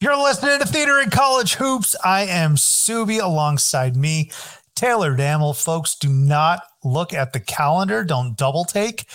[0.00, 1.96] You're listening to Theater in College Hoops.
[2.04, 4.30] I am Subbi alongside me,
[4.74, 5.54] Taylor Damel.
[5.54, 8.04] Folks, do not look at the calendar.
[8.04, 9.06] Don't double take.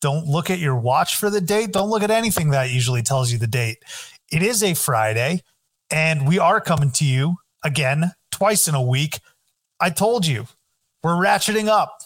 [0.00, 1.72] Don't look at your watch for the date.
[1.72, 3.78] Don't look at anything that usually tells you the date.
[4.30, 5.42] It is a Friday,
[5.90, 9.18] and we are coming to you again twice in a week.
[9.80, 10.46] I told you,
[11.02, 12.02] we're ratcheting up.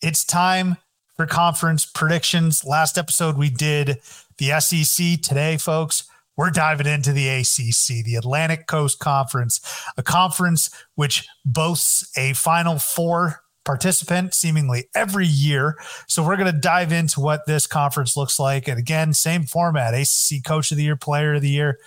[0.00, 0.76] It's time
[1.16, 2.64] for conference predictions.
[2.64, 3.98] Last episode, we did
[4.38, 5.20] the SEC.
[5.20, 6.04] Today, folks,
[6.36, 9.60] we're diving into the ACC, the Atlantic Coast Conference,
[9.96, 15.76] a conference which boasts a Final Four participant seemingly every year.
[16.08, 18.68] So we're going to dive into what this conference looks like.
[18.68, 21.78] And again, same format ACC Coach of the Year, Player of the Year,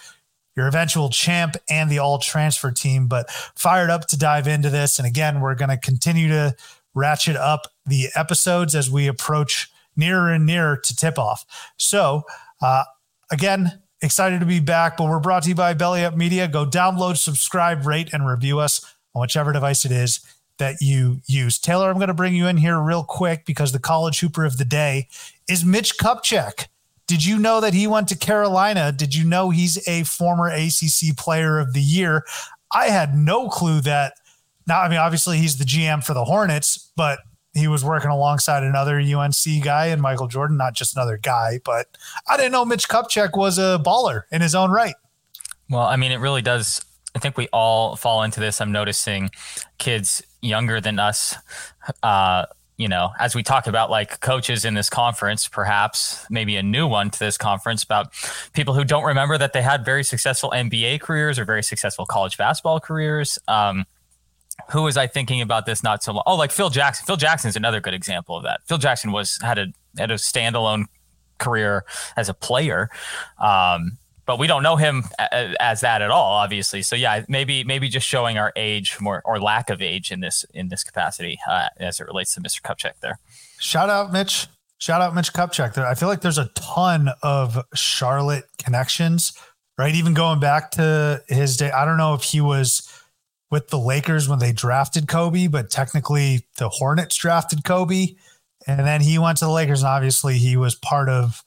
[0.55, 3.07] your eventual champ, and the all transfer team.
[3.07, 4.99] But fired up to dive into this.
[4.99, 6.55] And again, we're going to continue to
[6.93, 11.45] ratchet up the episodes as we approach nearer and nearer to tip off.
[11.77, 12.23] So,
[12.61, 12.83] uh,
[13.31, 16.48] again, Excited to be back, but we're brought to you by Belly Up Media.
[16.48, 20.20] Go download, subscribe, rate, and review us on whichever device it is
[20.59, 21.58] that you use.
[21.58, 24.59] Taylor, I'm going to bring you in here real quick because the college hooper of
[24.59, 25.08] the day
[25.50, 26.67] is Mitch Kupchak.
[27.08, 28.92] Did you know that he went to Carolina?
[28.92, 32.25] Did you know he's a former ACC player of the year?
[32.72, 34.14] I had no clue that.
[34.67, 37.22] Now, I mean, obviously he's the GM for the Hornets, but
[37.56, 41.88] he was working alongside another UNC guy and Michael Jordan, not just another guy, but
[42.29, 44.96] I didn't know Mitch Kupchak was a baller in his own right.
[45.69, 46.84] Well, I mean, it really does.
[47.16, 48.59] I think we all fall into this.
[48.59, 49.31] I'm noticing
[49.78, 51.35] kids younger than us,
[52.03, 52.46] uh,
[52.78, 56.85] you know, as we talk about like coaches in this conference, perhaps maybe a new
[56.85, 58.13] one to this conference about
[58.52, 62.38] people who don't remember that they had very successful NBA careers or very successful college
[62.38, 63.40] basketball careers.
[63.47, 63.85] Um,
[64.71, 66.23] who was I thinking about this not so long?
[66.25, 67.05] Oh, like Phil Jackson.
[67.05, 68.61] Phil Jackson is another good example of that.
[68.66, 69.67] Phil Jackson was had a
[69.97, 70.85] had a standalone
[71.38, 71.85] career
[72.17, 72.89] as a player.
[73.39, 75.03] Um, but we don't know him
[75.59, 76.81] as that at all, obviously.
[76.81, 80.45] So yeah, maybe maybe just showing our age more or lack of age in this
[80.53, 82.61] in this capacity uh, as it relates to Mr.
[82.61, 83.19] Kupchak there.
[83.59, 84.47] Shout out Mitch.
[84.77, 85.73] Shout out Mitch Kupchak.
[85.75, 89.33] There, I feel like there's a ton of Charlotte connections,
[89.77, 89.93] right?
[89.93, 91.72] Even going back to his day.
[91.72, 92.89] I don't know if he was
[93.55, 98.07] with the Lakers when they drafted Kobe, but technically the Hornets drafted Kobe.
[98.67, 101.41] And then he went to the Lakers, and obviously he was part of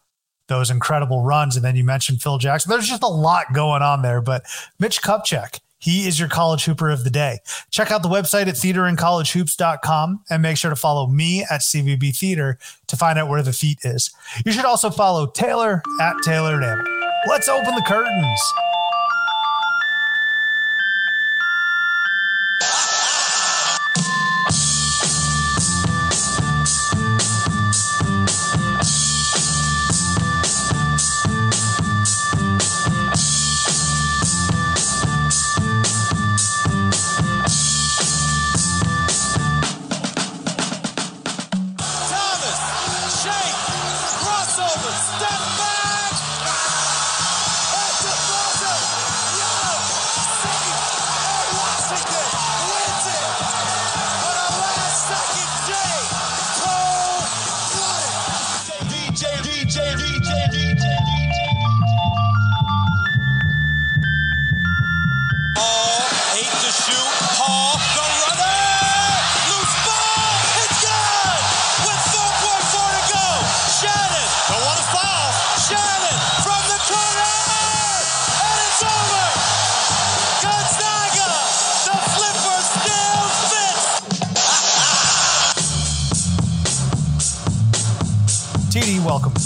[0.47, 1.55] those incredible runs.
[1.55, 2.71] And then you mentioned Phil Jackson.
[2.71, 4.23] There's just a lot going on there.
[4.23, 4.47] But
[4.79, 7.41] Mitch Kupchak, he is your college hooper of the day.
[7.71, 12.59] Check out the website at theaterandcollegehoops.com and make sure to follow me at CVB Theater
[12.87, 14.11] to find out where the feet is.
[14.47, 16.83] You should also follow Taylor at Taylor Dam.
[17.29, 18.41] Let's open the curtains.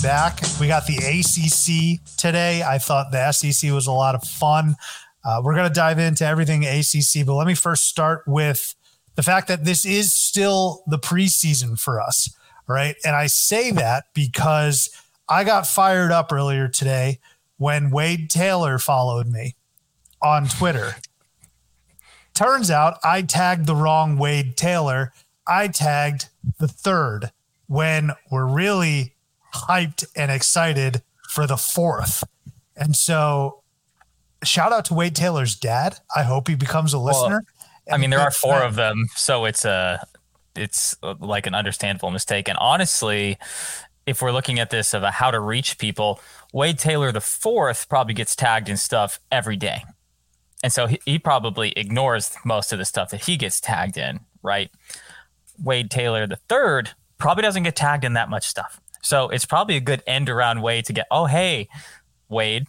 [0.02, 0.40] Back.
[0.60, 2.62] We got the ACC today.
[2.62, 4.74] I thought the SEC was a lot of fun.
[5.24, 8.74] Uh, we're going to dive into everything ACC, but let me first start with
[9.14, 12.34] the fact that this is still the preseason for us.
[12.66, 12.96] Right.
[13.04, 14.90] And I say that because
[15.28, 17.20] I got fired up earlier today
[17.56, 19.54] when Wade Taylor followed me
[20.20, 20.96] on Twitter.
[22.34, 25.12] Turns out I tagged the wrong Wade Taylor.
[25.46, 26.28] I tagged
[26.58, 27.30] the third
[27.66, 29.11] when we're really
[29.54, 32.24] hyped and excited for the fourth.
[32.76, 33.62] And so,
[34.44, 36.00] shout out to Wade Taylor's dad.
[36.14, 37.42] I hope he becomes a listener.
[37.86, 40.06] Well, I mean, there are four of them, so it's a
[40.54, 42.48] it's uh, like an understandable mistake.
[42.48, 43.38] And honestly,
[44.06, 46.20] if we're looking at this of a how to reach people,
[46.52, 49.84] Wade Taylor the fourth probably gets tagged in stuff every day.
[50.62, 54.20] And so he, he probably ignores most of the stuff that he gets tagged in,
[54.42, 54.70] right?
[55.58, 58.80] Wade Taylor the third probably doesn't get tagged in that much stuff.
[59.02, 61.68] So it's probably a good end around way to get, oh, hey,
[62.28, 62.66] Wade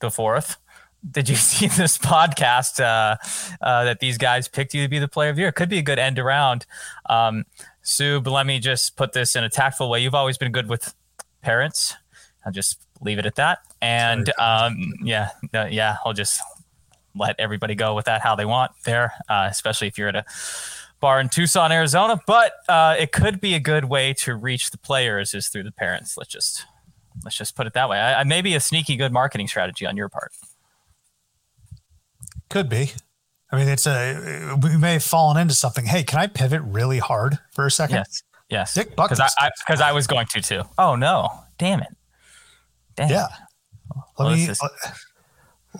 [0.00, 0.56] the fourth,
[1.10, 3.16] did you see this podcast uh,
[3.60, 5.52] uh, that these guys picked you to be the player of the year?
[5.52, 6.66] Could be a good end around.
[7.08, 7.44] Um,
[7.82, 10.00] Sue, but let me just put this in a tactful way.
[10.00, 10.92] You've always been good with
[11.42, 11.94] parents.
[12.44, 13.60] I'll just leave it at that.
[13.80, 16.40] And um, yeah, uh, yeah, I'll just
[17.14, 20.24] let everybody go with that how they want there, uh, especially if you're at a
[21.00, 22.20] bar in Tucson, Arizona.
[22.26, 25.72] But uh, it could be a good way to reach the players is through the
[25.72, 26.16] parents.
[26.16, 26.64] Let's just
[27.24, 27.98] let's just put it that way.
[27.98, 30.32] I, I maybe a sneaky good marketing strategy on your part.
[32.48, 32.92] Could be.
[33.50, 35.86] I mean, it's a we may have fallen into something.
[35.86, 37.96] Hey, can I pivot really hard for a second?
[37.96, 38.22] Yes.
[38.48, 38.74] Yes.
[38.74, 39.10] Dick Butkus.
[39.10, 40.62] Because I, because I, I, was going to too.
[40.78, 41.30] Oh no!
[41.58, 41.96] Damn it!
[42.96, 43.10] Damn.
[43.10, 43.28] Yeah.
[44.18, 44.70] Let me let,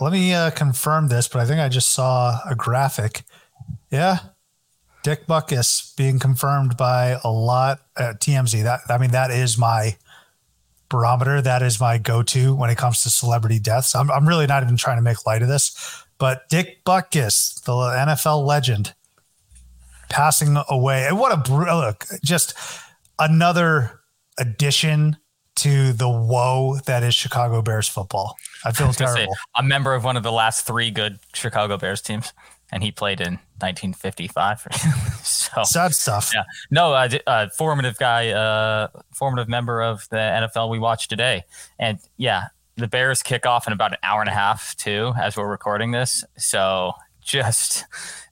[0.00, 3.24] let me uh, confirm this, but I think I just saw a graphic.
[3.90, 4.18] Yeah,
[5.06, 8.64] Dick Butkus being confirmed by a lot at TMZ.
[8.64, 9.96] That I mean, that is my
[10.88, 11.40] barometer.
[11.40, 13.94] That is my go-to when it comes to celebrity deaths.
[13.94, 17.72] I'm, I'm really not even trying to make light of this, but Dick Butkus, the
[17.72, 18.94] NFL legend,
[20.08, 21.06] passing away.
[21.06, 22.04] And what a look!
[22.24, 22.54] Just
[23.16, 24.00] another
[24.40, 25.18] addition
[25.54, 28.34] to the woe that is Chicago Bears football.
[28.64, 29.34] I feel I terrible.
[29.34, 32.32] Say, a member of one of the last three good Chicago Bears teams,
[32.72, 34.66] and he played in 1955.
[35.22, 36.30] so sad stuff.
[36.34, 41.44] Yeah, no, uh, uh, formative guy, uh, formative member of the NFL we watched today,
[41.78, 45.36] and yeah, the Bears kick off in about an hour and a half too, as
[45.36, 46.24] we're recording this.
[46.36, 46.92] So
[47.22, 47.84] just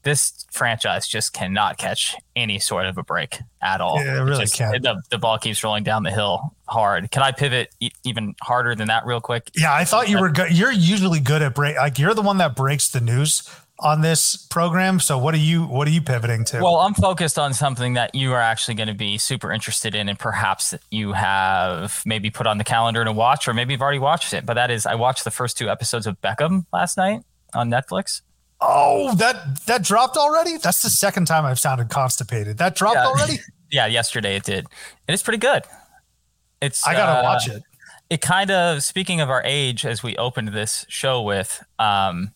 [0.05, 4.03] this franchise just cannot catch any sort of a break at all.
[4.03, 4.83] Yeah, it really just, can't.
[4.83, 7.11] The, the ball keeps rolling down the hill hard.
[7.11, 9.51] Can I pivot e- even harder than that, real quick?
[9.57, 10.53] Yeah, I thought you were good.
[10.53, 11.77] You're usually good at break.
[11.77, 13.49] Like you're the one that breaks the news
[13.81, 15.01] on this program.
[15.01, 16.61] So what are you what are you pivoting to?
[16.61, 20.09] Well, I'm focused on something that you are actually going to be super interested in
[20.09, 23.99] and perhaps you have maybe put on the calendar to watch or maybe you've already
[23.99, 24.47] watched it.
[24.47, 27.23] But that is I watched the first two episodes of Beckham last night
[27.53, 28.23] on Netflix.
[28.61, 30.57] Oh, that that dropped already?
[30.57, 32.59] That's the second time I've sounded constipated.
[32.59, 33.07] That dropped yeah.
[33.07, 33.39] already?
[33.71, 34.67] yeah, yesterday it did.
[35.07, 35.65] And it's pretty good.
[36.63, 37.63] It's I gotta uh, watch it.
[38.09, 42.33] It kind of speaking of our age as we opened this show with, um,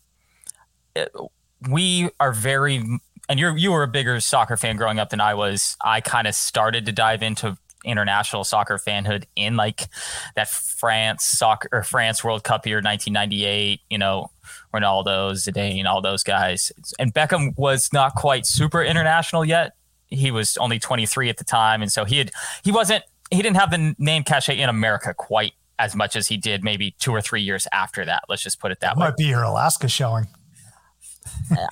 [0.99, 1.27] Uh,
[1.69, 2.83] we are very
[3.29, 5.77] and you're you were a bigger soccer fan growing up than I was.
[5.83, 9.89] I kind of started to dive into international soccer fanhood in like
[10.35, 14.31] that France soccer or France World Cup year 1998, you know,
[14.75, 16.73] Ronaldo, Zidane, all those guys.
[16.99, 19.75] And Beckham was not quite super international yet.
[20.09, 22.31] He was only 23 at the time and so he had
[22.63, 26.37] he wasn't he didn't have the name cachet in America quite as much as he
[26.37, 28.25] did maybe 2 or 3 years after that.
[28.29, 29.09] Let's just put it that, that way.
[29.09, 30.27] Might be your Alaska showing.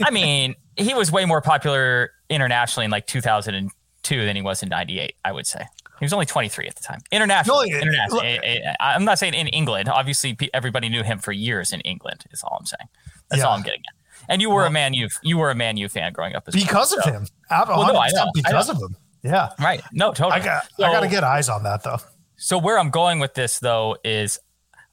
[0.02, 4.68] I mean, he was way more popular internationally in like 2002 than he was in
[4.68, 5.64] 98, I would say.
[5.98, 7.00] He was only 23 at the time.
[7.10, 7.62] International.
[7.62, 8.20] international.
[8.20, 9.88] Eh, eh, eh, I'm not saying in England.
[9.88, 12.24] Obviously, everybody knew him for years in England.
[12.32, 12.88] Is all I'm saying.
[13.30, 13.46] That's yeah.
[13.46, 13.94] all I'm getting at.
[14.28, 15.08] And you were well, a Man U.
[15.22, 17.12] You were a Man U fan growing up as because well, of so.
[17.12, 17.26] him.
[17.50, 18.30] Well, no, I know.
[18.34, 18.78] Because I know.
[18.78, 18.96] of him.
[19.22, 19.50] Yeah.
[19.58, 19.80] Right.
[19.92, 20.40] No, totally.
[20.40, 20.68] I got.
[20.76, 21.98] So, I got to get eyes on that though.
[22.36, 24.38] So where I'm going with this though is,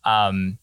[0.06, 0.58] um,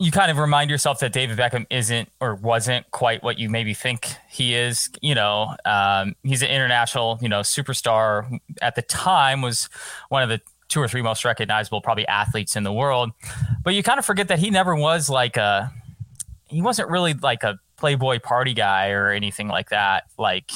[0.00, 3.74] you kind of remind yourself that David Beckham isn't or wasn't quite what you maybe
[3.74, 4.88] think he is.
[5.00, 8.38] You know, um, he's an international, you know, superstar.
[8.62, 9.68] At the time, was
[10.08, 13.10] one of the two or three most recognizable probably athletes in the world.
[13.64, 15.72] But you kind of forget that he never was like a,
[16.46, 20.04] he wasn't really like a playboy party guy or anything like that.
[20.16, 20.52] Like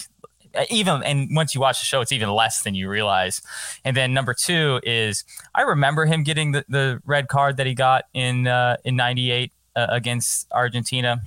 [0.71, 3.40] even and once you watch the show, it's even less than you realize.
[3.85, 7.75] And then number two is I remember him getting the, the red card that he
[7.75, 11.21] got in uh, in '98 uh, against Argentina.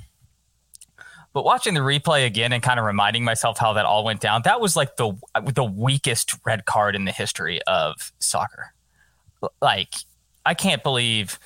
[1.34, 4.44] But watching the replay again and kind of reminding myself how that all went down,
[4.46, 5.14] that was like the
[5.54, 8.74] the weakest red card in the history of soccer.
[9.62, 9.96] Like
[10.46, 11.38] I can't believe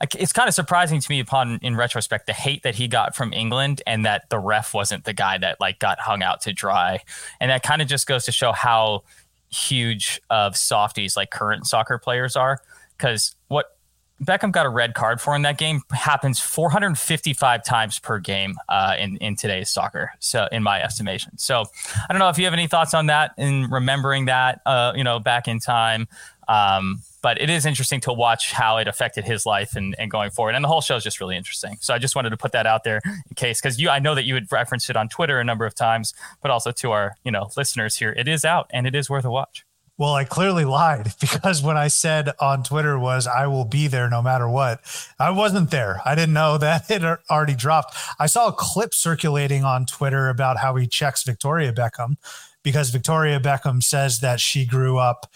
[0.00, 3.32] it's kind of surprising to me upon in retrospect the hate that he got from
[3.32, 7.00] England and that the ref wasn't the guy that like got hung out to dry.
[7.40, 9.02] And that kind of just goes to show how
[9.50, 12.60] huge of softies like current soccer players are.
[12.98, 13.76] Cause what
[14.22, 18.94] Beckham got a red card for in that game happens 455 times per game uh,
[18.98, 20.12] in in today's soccer.
[20.18, 21.64] So in my estimation, so
[22.08, 25.04] I don't know if you have any thoughts on that and remembering that uh, you
[25.04, 26.06] know back in time.
[26.50, 30.30] Um, but it is interesting to watch how it affected his life and, and going
[30.30, 30.56] forward.
[30.56, 31.76] And the whole show is just really interesting.
[31.80, 34.16] So I just wanted to put that out there in case, because you, I know
[34.16, 37.14] that you had referenced it on Twitter a number of times, but also to our,
[37.24, 39.64] you know, listeners here, it is out and it is worth a watch.
[39.96, 44.10] Well, I clearly lied because when I said on Twitter was I will be there
[44.10, 44.80] no matter what,
[45.20, 46.00] I wasn't there.
[46.04, 47.94] I didn't know that it already dropped.
[48.18, 52.16] I saw a clip circulating on Twitter about how he checks Victoria Beckham
[52.64, 55.30] because Victoria Beckham says that she grew up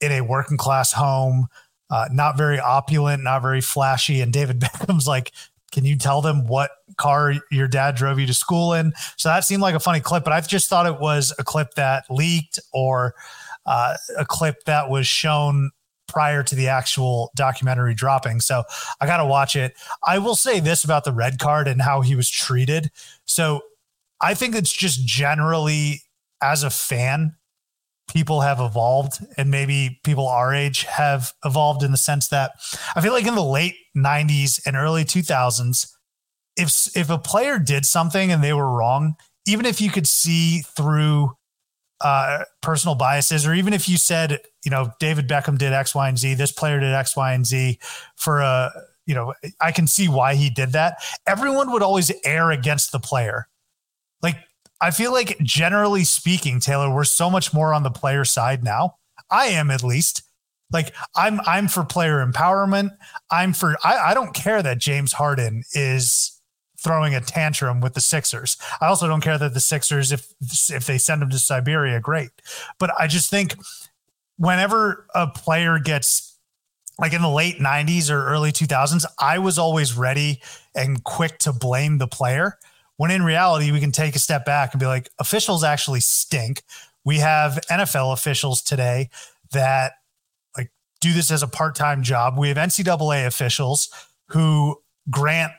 [0.00, 1.48] in a working class home,
[1.90, 4.20] uh, not very opulent, not very flashy.
[4.20, 5.32] And David Beckham's like,
[5.72, 8.92] can you tell them what car your dad drove you to school in?
[9.16, 11.74] So that seemed like a funny clip, but I just thought it was a clip
[11.74, 13.14] that leaked or
[13.66, 15.70] uh, a clip that was shown
[16.06, 18.40] prior to the actual documentary dropping.
[18.40, 18.64] So
[19.00, 19.74] I got to watch it.
[20.06, 22.90] I will say this about the red card and how he was treated.
[23.26, 23.60] So
[24.20, 26.02] I think it's just generally
[26.42, 27.36] as a fan,
[28.08, 32.52] people have evolved and maybe people our age have evolved in the sense that
[32.96, 35.86] I feel like in the late 90s and early 2000s
[36.56, 39.14] if if a player did something and they were wrong
[39.46, 41.32] even if you could see through
[42.00, 46.08] uh, personal biases or even if you said you know David Beckham did x y
[46.08, 47.78] and z this player did x y and z
[48.16, 48.70] for a
[49.06, 51.02] you know I can see why he did that.
[51.26, 53.48] Everyone would always err against the player.
[54.22, 54.36] Like
[54.80, 58.96] I feel like generally speaking, Taylor, we're so much more on the player side now.
[59.30, 60.22] I am at least.
[60.70, 62.90] Like I'm I'm for player empowerment.
[63.30, 66.38] I'm for I, I don't care that James Harden is
[66.78, 68.56] throwing a tantrum with the Sixers.
[68.80, 70.32] I also don't care that the Sixers, if
[70.70, 72.30] if they send him to Siberia, great.
[72.78, 73.56] But I just think
[74.36, 76.38] whenever a player gets
[76.98, 80.42] like in the late 90s or early 2000s, I was always ready
[80.74, 82.58] and quick to blame the player
[82.98, 86.62] when in reality, we can take a step back and be like, officials actually stink.
[87.04, 89.08] We have NFL officials today
[89.52, 89.92] that
[90.56, 92.36] like do this as a part-time job.
[92.36, 93.88] We have NCAA officials
[94.28, 94.76] who
[95.08, 95.52] grant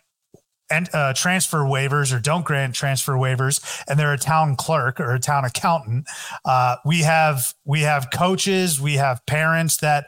[0.69, 5.15] and uh, transfer waivers or don't grant transfer waivers, and they're a town clerk or
[5.15, 6.08] a town accountant.
[6.46, 10.08] Uh, we have we have coaches, we have parents that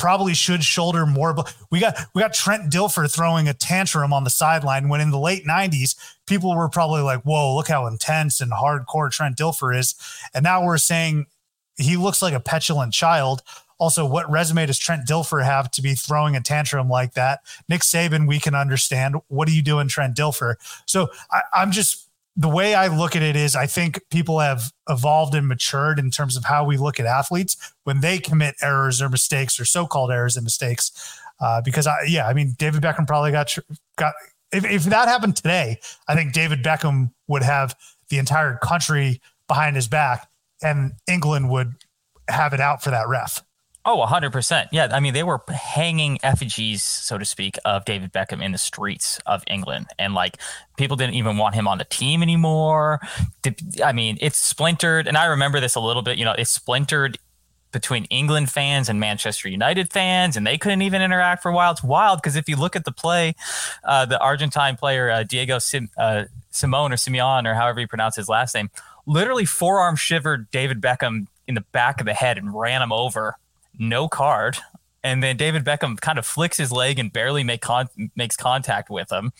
[0.00, 1.36] probably should shoulder more.
[1.70, 5.18] We got we got Trent Dilfer throwing a tantrum on the sideline when in the
[5.18, 5.94] late '90s
[6.26, 9.94] people were probably like, "Whoa, look how intense and hardcore Trent Dilfer is,"
[10.32, 11.26] and now we're saying
[11.76, 13.42] he looks like a petulant child.
[13.78, 17.40] Also, what resume does Trent Dilfer have to be throwing a tantrum like that?
[17.68, 19.16] Nick Saban, we can understand.
[19.28, 20.56] What are you doing, Trent Dilfer?
[20.86, 24.72] So I, I'm just the way I look at it is I think people have
[24.88, 29.02] evolved and matured in terms of how we look at athletes when they commit errors
[29.02, 31.18] or mistakes or so-called errors and mistakes.
[31.40, 33.56] Uh, because I, yeah, I mean, David Beckham probably got
[33.96, 34.14] got
[34.52, 37.74] if, if that happened today, I think David Beckham would have
[38.08, 40.28] the entire country behind his back,
[40.62, 41.74] and England would
[42.28, 43.42] have it out for that ref.
[43.84, 44.68] Oh, 100%.
[44.72, 44.88] Yeah.
[44.92, 49.18] I mean, they were hanging effigies, so to speak, of David Beckham in the streets
[49.24, 49.86] of England.
[49.98, 50.36] And like
[50.76, 53.00] people didn't even want him on the team anymore.
[53.82, 55.08] I mean, it's splintered.
[55.08, 57.18] And I remember this a little bit, you know, it's splintered
[57.72, 61.70] between England fans and Manchester United fans, and they couldn't even interact for a while.
[61.70, 63.34] It's wild because if you look at the play,
[63.84, 68.16] uh, the Argentine player, uh, Diego Sim- uh, Simone or Simeon, or however you pronounce
[68.16, 68.70] his last name,
[69.06, 73.36] literally forearm shivered David Beckham in the back of the head and ran him over
[73.80, 74.58] no card.
[75.02, 78.90] And then David Beckham kind of flicks his leg and barely make con- makes contact
[78.90, 79.32] with him.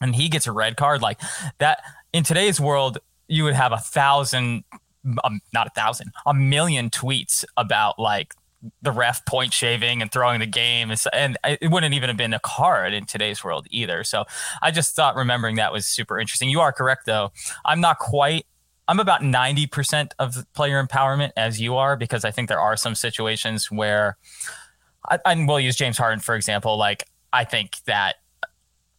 [0.00, 1.00] And he gets a red card.
[1.00, 1.20] Like
[1.58, 1.80] that
[2.12, 4.64] in today's world, you would have a thousand,
[5.22, 8.34] um, not a thousand, a million tweets about like
[8.82, 10.92] the ref point shaving and throwing the game.
[11.12, 14.02] And it wouldn't even have been a card in today's world either.
[14.02, 14.24] So
[14.60, 16.48] I just thought remembering that was super interesting.
[16.48, 17.30] You are correct, though.
[17.64, 18.46] I'm not quite
[18.86, 22.94] I'm about 90% of player empowerment as you are, because I think there are some
[22.94, 24.16] situations where,
[25.08, 26.76] I, and we'll use James Harden, for example.
[26.76, 28.16] Like, I think that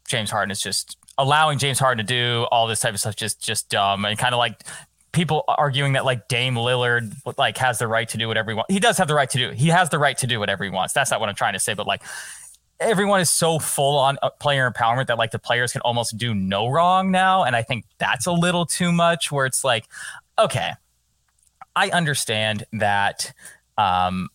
[0.07, 3.41] James Harden is just allowing James Harden to do all this type of stuff just
[3.41, 4.61] just dumb and kind of like
[5.13, 8.73] people arguing that like Dame Lillard like has the right to do whatever he wants.
[8.73, 9.51] He does have the right to do.
[9.51, 10.93] He has the right to do whatever he wants.
[10.93, 12.03] That's not what I'm trying to say, but like
[12.79, 16.33] everyone is so full on uh, player empowerment that like the players can almost do
[16.33, 19.85] no wrong now and i think that's a little too much where it's like
[20.37, 20.71] okay
[21.75, 23.31] i understand that
[23.77, 24.29] um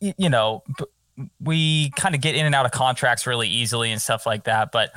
[0.00, 3.90] y- you know b- we kind of get in and out of contracts really easily
[3.90, 4.90] and stuff like that but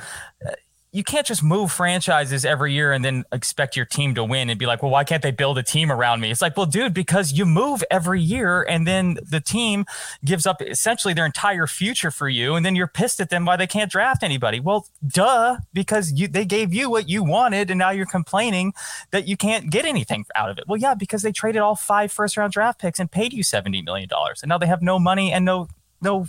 [0.46, 0.52] uh,
[0.92, 4.58] you can't just move franchises every year and then expect your team to win and
[4.58, 6.30] be like, well, why can't they build a team around me?
[6.30, 9.84] It's like, well, dude, because you move every year and then the team
[10.24, 12.56] gives up essentially their entire future for you.
[12.56, 14.58] And then you're pissed at them why they can't draft anybody.
[14.58, 18.72] Well, duh, because you, they gave you what you wanted and now you're complaining
[19.12, 20.64] that you can't get anything out of it.
[20.66, 23.84] Well, yeah, because they traded all five first round draft picks and paid you $70
[23.84, 24.08] million.
[24.10, 25.68] And now they have no money and no,
[26.02, 26.26] no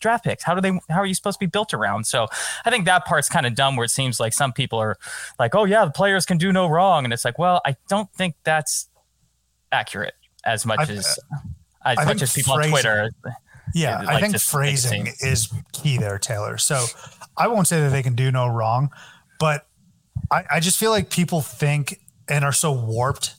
[0.00, 0.44] draft picks?
[0.44, 0.78] How do they?
[0.88, 2.06] How are you supposed to be built around?
[2.06, 2.26] So
[2.64, 3.76] I think that part's kind of dumb.
[3.76, 4.96] Where it seems like some people are
[5.38, 8.12] like, "Oh yeah, the players can do no wrong," and it's like, well, I don't
[8.14, 8.88] think that's
[9.72, 10.14] accurate
[10.44, 11.38] as much I, as uh,
[11.84, 13.10] as I much as people phrasing, on Twitter.
[13.74, 16.58] Yeah, like I think phrasing is key there, Taylor.
[16.58, 16.84] So
[17.36, 18.90] I won't say that they can do no wrong,
[19.38, 19.66] but
[20.30, 23.34] I, I just feel like people think and are so warped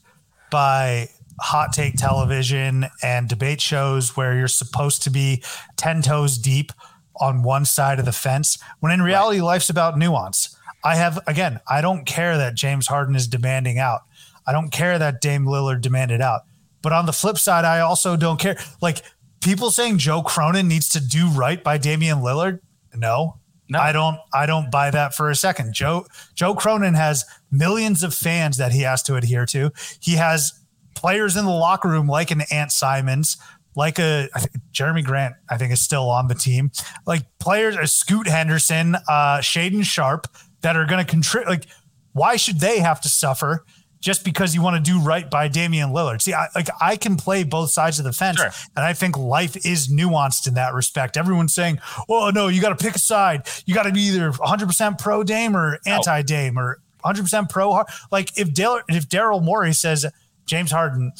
[0.51, 5.43] by hot take television and debate shows where you're supposed to be
[5.77, 6.71] 10 toes deep
[7.19, 9.45] on one side of the fence when in reality right.
[9.45, 10.55] life's about nuance.
[10.83, 14.01] I have again, I don't care that James Harden is demanding out.
[14.47, 16.41] I don't care that Dame Lillard demanded out.
[16.81, 18.57] But on the flip side, I also don't care.
[18.81, 19.01] Like
[19.41, 22.61] people saying Joe Cronin needs to do right by Damian Lillard.
[22.95, 23.79] No, no.
[23.79, 25.73] I don't I don't buy that for a second.
[25.73, 29.71] Joe Joe Cronin has millions of fans that he has to adhere to.
[29.99, 30.58] He has
[30.99, 33.37] players in the locker room like an Ant Simons,
[33.73, 34.27] like a
[34.73, 36.71] Jerami Grant, I think is still on the team,
[37.07, 40.27] like players, a Scoot Henderson, uh, Shaedon Sharpe
[40.59, 41.49] that are going to contribute.
[41.49, 41.65] Like,
[42.11, 43.63] why should they have to suffer?
[44.01, 46.21] Just because you want to do right by Damian Lillard.
[46.21, 48.51] See, I, like I can play both sides of the fence, sure.
[48.75, 51.17] and I think life is nuanced in that respect.
[51.17, 53.47] Everyone's saying, "Oh no, you got to pick a side.
[53.65, 58.37] You got to be either 100% pro Dame or anti Dame or 100% pro." Like
[58.37, 60.05] if Dale, if Daryl Morey says
[60.49, 61.13] James Harden,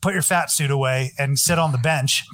[0.00, 2.24] put your fat suit away and sit on the bench.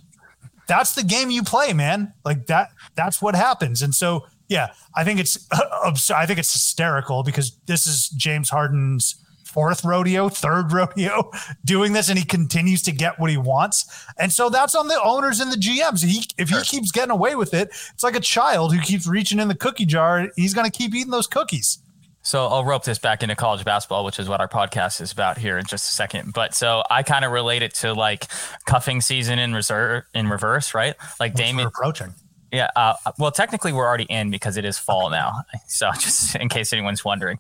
[0.69, 2.13] That's the game you play, man.
[2.25, 2.71] Like that.
[2.95, 3.83] That's what happens.
[3.83, 8.49] And so, yeah, I think it's uh, I think it's hysterical because this is James
[8.49, 11.31] Harden's fourth rodeo, third rodeo
[11.65, 14.07] doing this, and he continues to get what he wants.
[14.19, 16.05] And so that's on the owners and the GMs.
[16.05, 19.41] He if he keeps getting away with it, it's like a child who keeps reaching
[19.41, 20.29] in the cookie jar.
[20.37, 21.79] He's going to keep eating those cookies.
[22.27, 25.39] So I'll rope this back into college basketball, which is what our podcast is about
[25.39, 26.33] here in just a second.
[26.35, 28.27] But so I kind of relate it to like
[28.65, 30.97] cuffing season in reserve in reverse, right?
[31.21, 32.15] Like Which Damian approaching.
[32.51, 32.69] Yeah.
[32.75, 35.43] Uh, well, technically, we're already in because it is fall now.
[35.69, 37.39] So, just in case anyone's wondering,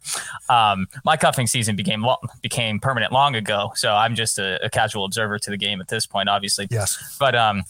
[0.48, 3.72] um, my cuffing season became lo- became permanent long ago.
[3.74, 6.66] So I'm just a, a, casual observer to the game at this point, obviously.
[6.70, 7.16] Yes.
[7.18, 7.62] But um,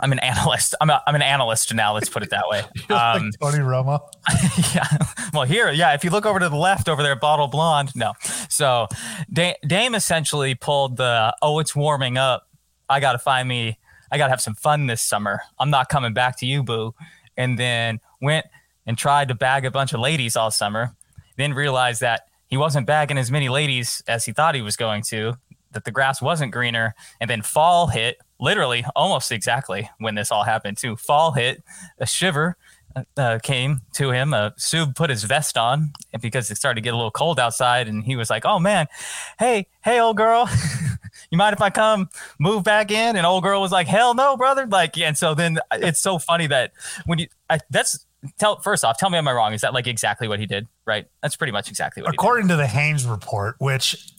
[0.00, 0.74] I'm an analyst.
[0.80, 1.94] I'm, a, I'm an analyst now.
[1.94, 2.62] Let's put it that way.
[2.90, 4.00] Um, like Tony Romo.
[4.74, 4.86] yeah.
[5.34, 5.92] Well, here, yeah.
[5.92, 7.94] If you look over to the left, over there, bottle blonde.
[7.94, 8.14] No.
[8.48, 8.88] So
[9.30, 12.48] Dame essentially pulled the oh, it's warming up.
[12.88, 13.78] I got to find me.
[14.10, 15.42] I got to have some fun this summer.
[15.58, 16.94] I'm not coming back to you, boo.
[17.36, 18.46] And then went
[18.86, 20.94] and tried to bag a bunch of ladies all summer.
[21.36, 25.02] Then realized that he wasn't bagging as many ladies as he thought he was going
[25.08, 25.34] to.
[25.72, 26.94] That the grass wasn't greener.
[27.20, 30.96] And then fall hit literally almost exactly when this all happened too.
[30.96, 31.62] Fall hit,
[31.98, 32.56] a shiver
[32.96, 34.32] uh, uh came to him.
[34.32, 37.88] Uh, Sub put his vest on because it started to get a little cold outside,
[37.88, 38.86] and he was like, "Oh man,
[39.38, 40.48] hey, hey, old girl,
[41.30, 44.36] you mind if I come move back in?" And old girl was like, "Hell no,
[44.36, 46.72] brother!" Like, and so then uh, it's so funny that
[47.06, 48.06] when you I, that's
[48.38, 49.52] tell first off, tell me am I wrong?
[49.52, 50.66] Is that like exactly what he did?
[50.86, 51.06] Right?
[51.22, 52.14] That's pretty much exactly what.
[52.14, 54.12] According to the Haynes report, which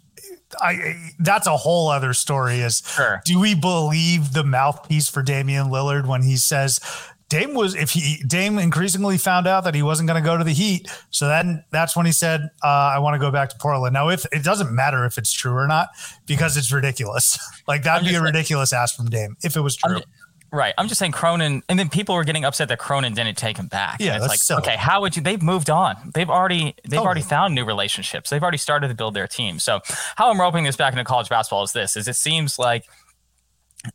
[0.59, 2.59] I that's a whole other story.
[2.59, 3.21] Is sure.
[3.25, 6.79] do we believe the mouthpiece for Damian Lillard when he says
[7.29, 10.43] Dame was if he Dame increasingly found out that he wasn't going to go to
[10.43, 13.57] the Heat, so then that's when he said, uh, "I want to go back to
[13.57, 15.89] Portland." Now, if it doesn't matter if it's true or not,
[16.25, 17.37] because it's ridiculous.
[17.67, 19.97] like that'd be a ridiculous ask from Dame if it was true.
[19.97, 20.03] I'm,
[20.51, 20.73] Right.
[20.77, 23.67] I'm just saying Cronin, and then people were getting upset that Cronin didn't take him
[23.67, 23.97] back.
[23.99, 24.61] Yeah, and it's like, silly.
[24.61, 25.21] okay, how would you?
[25.21, 26.11] They've moved on.
[26.13, 27.05] They've already they've totally.
[27.05, 28.29] already found new relationships.
[28.29, 29.59] They've already started to build their team.
[29.59, 29.81] So
[30.15, 32.85] how I'm roping this back into college basketball is this: is it seems like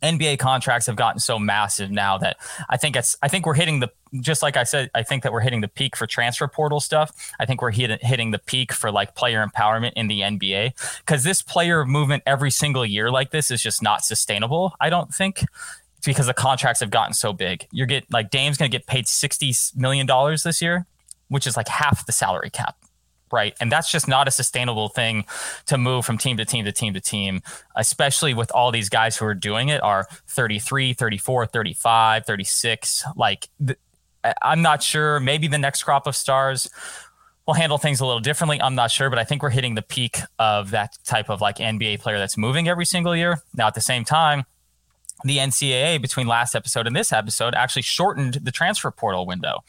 [0.01, 2.37] NBA contracts have gotten so massive now that
[2.69, 5.31] I think it's I think we're hitting the just like I said I think that
[5.31, 7.33] we're hitting the peak for transfer portal stuff.
[7.39, 11.23] I think we're hit, hitting the peak for like player empowerment in the NBA cuz
[11.23, 14.73] this player movement every single year like this is just not sustainable.
[14.79, 15.45] I don't think
[16.05, 17.67] because the contracts have gotten so big.
[17.71, 20.85] You're get like Dame's going to get paid sixty million dollars this year,
[21.29, 22.77] which is like half the salary cap,
[23.31, 23.55] right?
[23.59, 25.25] And that's just not a sustainable thing
[25.65, 27.41] to move from team to team to team to team,
[27.75, 33.03] especially with all these guys who are doing it are 33, 34, 35, 36.
[33.15, 33.79] Like th-
[34.41, 35.19] I'm not sure.
[35.19, 36.69] Maybe the next crop of stars
[37.45, 38.59] will handle things a little differently.
[38.61, 41.57] I'm not sure, but I think we're hitting the peak of that type of like
[41.57, 43.41] NBA player that's moving every single year.
[43.53, 44.45] Now, at the same time,
[45.23, 49.59] the NCAA between last episode and this episode actually shortened the transfer portal window.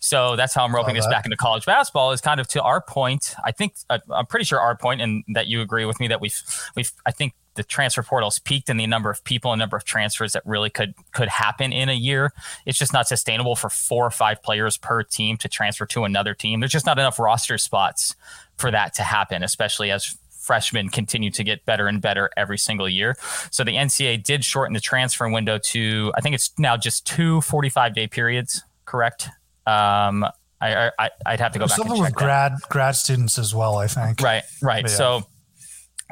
[0.00, 2.80] So that's how I'm roping this back into college basketball is kind of to our
[2.80, 3.34] point.
[3.44, 6.20] I think uh, I'm pretty sure our point and that you agree with me that
[6.20, 6.40] we've
[6.74, 9.84] we've I think the transfer portals peaked in the number of people and number of
[9.84, 12.32] transfers that really could could happen in a year.
[12.66, 16.34] It's just not sustainable for four or five players per team to transfer to another
[16.34, 16.60] team.
[16.60, 18.14] There's just not enough roster spots
[18.56, 22.88] for that to happen, especially as freshmen continue to get better and better every single
[22.88, 23.16] year.
[23.50, 27.40] So the NCAA did shorten the transfer window to, I think it's now just two
[27.42, 29.28] 45 day periods, correct?
[29.66, 30.24] Um,
[30.60, 31.76] I, I, would have to go back.
[31.76, 32.68] Something with grad that.
[32.68, 34.22] grad students as well, I think.
[34.22, 34.84] Right, right.
[34.84, 34.96] Yeah.
[34.96, 35.22] So,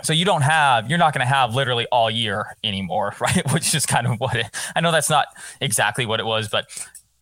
[0.02, 3.50] so you don't have, you're not going to have literally all year anymore, right?
[3.52, 4.46] Which is kind of what it.
[4.74, 5.26] I know that's not
[5.60, 6.66] exactly what it was, but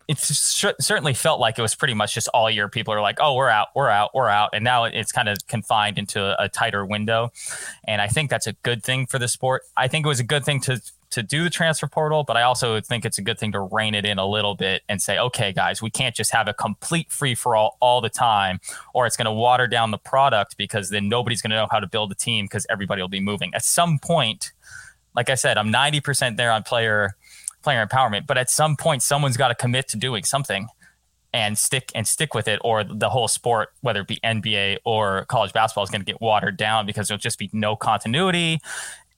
[0.07, 2.67] it certainly felt like it was pretty much just all year.
[2.67, 5.47] People are like, "Oh, we're out, we're out, we're out," and now it's kind of
[5.47, 7.31] confined into a, a, tighter window.
[7.85, 9.63] And I think that's a good thing for the sport.
[9.77, 12.41] I think it was a good thing to to do the transfer portal, but I
[12.41, 15.17] also think it's a good thing to rein it in a little bit and say,
[15.17, 18.59] "Okay, guys, we can't just have a complete free for all all the time,
[18.93, 21.79] or it's going to water down the product because then nobody's going to know how
[21.79, 24.51] to build a team because everybody will be moving at some point."
[25.15, 27.15] Like I said, I'm 90% there on player
[27.63, 28.27] player empowerment.
[28.27, 30.67] But at some point, someone's got to commit to doing something
[31.33, 35.25] and stick and stick with it, or the whole sport, whether it be NBA or
[35.25, 38.61] college basketball, is going to get watered down because there'll just be no continuity.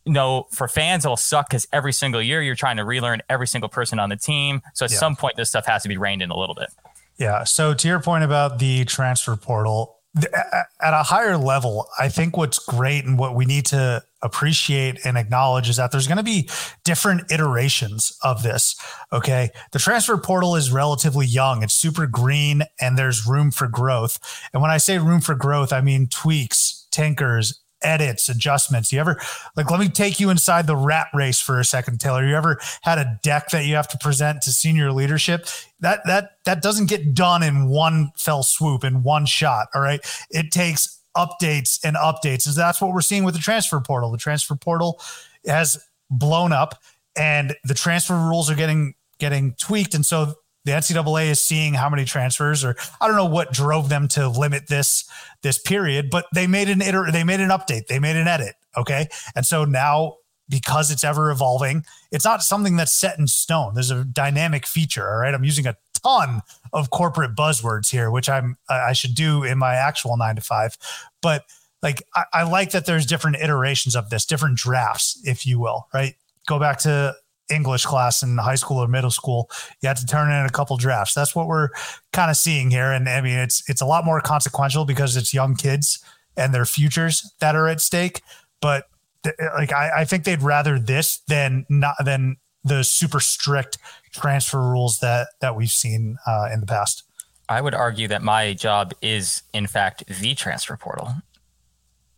[0.06, 3.70] No, for fans, it'll suck because every single year you're trying to relearn every single
[3.70, 4.62] person on the team.
[4.74, 4.98] So at yeah.
[4.98, 6.70] some point, this stuff has to be reined in a little bit.
[7.18, 7.44] Yeah.
[7.44, 12.60] So to your point about the transfer portal, at a higher level, I think what's
[12.60, 16.50] great and what we need to appreciate and acknowledge is that there's going to be
[16.84, 18.76] different iterations of this.
[19.12, 19.50] Okay.
[19.72, 24.20] The transfer portal is relatively young, it's super green, and there's room for growth.
[24.54, 28.92] And when I say room for growth, I mean tweaks, tinkers, edits, adjustments.
[28.92, 29.20] You ever
[29.56, 32.26] like let me take you inside the rat race for a second, Taylor.
[32.26, 35.48] You ever had a deck that you have to present to senior leadership?
[35.80, 39.68] That that that doesn't get done in one fell swoop in one shot.
[39.74, 40.00] All right.
[40.30, 42.46] It takes updates and updates.
[42.46, 44.12] And that's what we're seeing with the transfer portal.
[44.12, 45.02] The transfer portal
[45.48, 45.78] has
[46.10, 46.82] blown up
[47.16, 49.96] and the transfer rules are getting getting tweaked.
[49.96, 53.90] And so the NCAA is seeing how many transfers, or I don't know what drove
[53.90, 55.10] them to limit this
[55.42, 58.56] this period, but they made an iter- they made an update, they made an edit.
[58.78, 59.08] Okay.
[59.36, 60.18] And so now
[60.50, 61.84] because it's ever evolving.
[62.12, 63.74] It's not something that's set in stone.
[63.74, 65.10] There's a dynamic feature.
[65.10, 65.34] All right.
[65.34, 66.42] I'm using a ton
[66.74, 70.78] of corporate buzzwords here, which I'm I should do in my actual nine to five.
[71.22, 71.46] But
[71.82, 75.88] like I, I like that there's different iterations of this, different drafts, if you will,
[75.94, 76.16] right?
[76.48, 77.16] Go back to
[77.50, 79.50] English class in high school or middle school,
[79.82, 81.14] you had to turn in a couple drafts.
[81.14, 81.70] That's what we're
[82.14, 82.92] kind of seeing here.
[82.92, 86.04] And I mean, it's it's a lot more consequential because it's young kids
[86.38, 88.22] and their futures that are at stake.
[88.62, 88.88] But
[89.24, 93.78] th- like I, I think they'd rather this than not than the super strict
[94.12, 97.04] transfer rules that that we've seen uh, in the past.
[97.48, 101.14] I would argue that my job is, in fact, the transfer portal.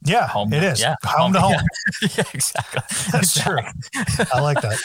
[0.03, 0.79] Yeah, home, it is.
[0.79, 1.53] Yeah, home, home to home.
[2.01, 2.81] Yeah, yeah exactly.
[3.11, 3.57] That's true.
[4.31, 4.79] I like that.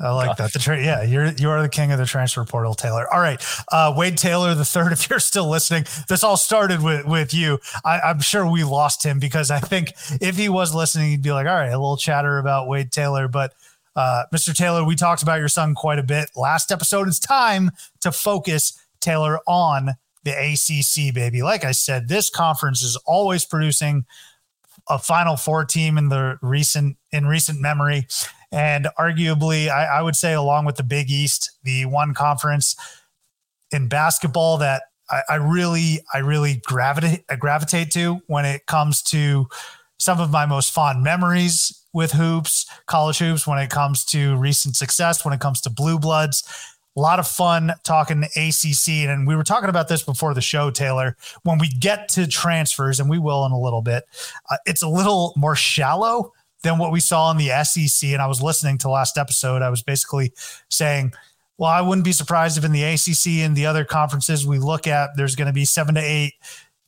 [0.00, 0.52] I like that.
[0.52, 3.12] The tra- yeah, you're you are the king of the transfer portal, Taylor.
[3.12, 3.42] All right,
[3.72, 4.92] uh, Wade Taylor the third.
[5.00, 7.58] If you're still listening, this all started with with you.
[7.84, 11.32] I, I'm sure we lost him because I think if he was listening, he'd be
[11.32, 13.54] like, "All right, a little chatter about Wade Taylor." But
[13.96, 14.54] uh, Mr.
[14.54, 17.08] Taylor, we talked about your son quite a bit last episode.
[17.08, 17.70] It's time
[18.00, 19.94] to focus Taylor on
[20.24, 21.42] the ACC, baby.
[21.42, 24.04] Like I said, this conference is always producing
[24.88, 28.06] a Final Four team in the recent in recent memory,
[28.52, 32.76] and arguably, I, I would say, along with the Big East, the one conference
[33.70, 39.46] in basketball that I, I really, I really gravitate gravitate to when it comes to
[39.98, 44.76] some of my most fond memories with hoops, college hoops, when it comes to recent
[44.76, 46.42] success, when it comes to blue bloods
[46.96, 48.88] a lot of fun talking ACC.
[49.08, 51.16] And we were talking about this before the show, Taylor.
[51.44, 54.04] When we get to transfers, and we will in a little bit,
[54.50, 58.10] uh, it's a little more shallow than what we saw in the SEC.
[58.10, 59.62] And I was listening to last episode.
[59.62, 60.32] I was basically
[60.68, 61.12] saying,
[61.58, 64.86] well, I wouldn't be surprised if in the ACC and the other conferences we look
[64.86, 66.34] at, there's going to be seven to eight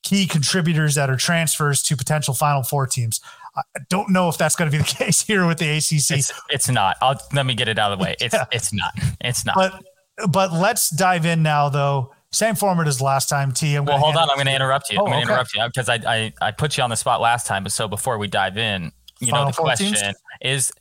[0.02, 3.20] key contributors that are transfers to potential Final Four teams.
[3.54, 6.18] I don't know if that's going to be the case here with the ACC.
[6.18, 6.96] It's, it's not.
[7.00, 8.16] I'll, let me get it out of the way.
[8.20, 8.46] It's yeah.
[8.50, 8.92] it's not.
[9.20, 9.54] It's not.
[9.54, 9.82] But
[10.28, 12.14] but let's dive in now, though.
[12.32, 13.74] Same format as last time, T.
[13.74, 14.30] I'm well, hold on.
[14.30, 14.98] I'm going to interrupt you.
[14.98, 15.32] Oh, I'm going to okay.
[15.32, 17.62] interrupt you because I, I, I put you on the spot last time.
[17.62, 20.14] But so before we dive in, you Final know, the question teams?
[20.40, 20.72] is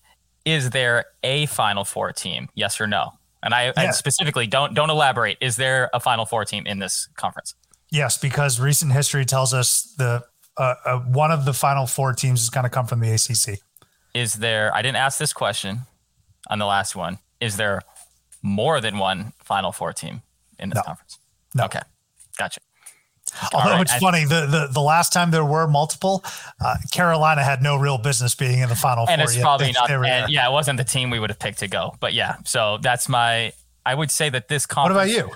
[0.46, 2.48] is there a Final Four team?
[2.56, 3.12] Yes or no?
[3.44, 3.74] And I, yeah.
[3.76, 5.38] I specifically don't don't elaborate.
[5.42, 7.56] Is there a Final Four team in this conference?
[7.90, 10.24] Yes, because recent history tells us the
[10.58, 13.60] uh, uh, one of the Final Four teams is going to come from the ACC.
[14.14, 14.74] Is there?
[14.74, 15.82] I didn't ask this question.
[16.50, 17.20] on the last one.
[17.40, 17.82] Is there
[18.42, 20.22] more than one Final Four team
[20.60, 20.84] in this No.
[20.84, 21.18] conference?
[21.54, 21.66] No.
[21.66, 21.82] Okay,
[22.38, 22.60] gotcha.
[23.54, 26.24] Although right, it's I- funny, the, the the last time there were multiple,
[26.60, 29.24] uh, Carolina had no real business being in the final and four.
[29.26, 29.42] it's yet.
[29.44, 29.88] probably They- not.
[29.88, 31.96] they and yeah, it wasn't the team we would have picked to go.
[32.00, 33.54] But yeah, so that's my.
[33.86, 34.96] I would say that this conference.
[34.96, 35.36] What about you?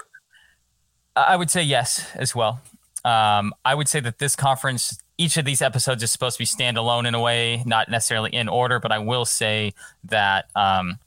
[1.16, 2.62] I would say yes as well.
[3.06, 6.46] Um, I would say that this conference, each of these episodes is supposed to be
[6.46, 8.80] standalone in a way, not necessarily in order.
[8.80, 11.00] But I will say that um,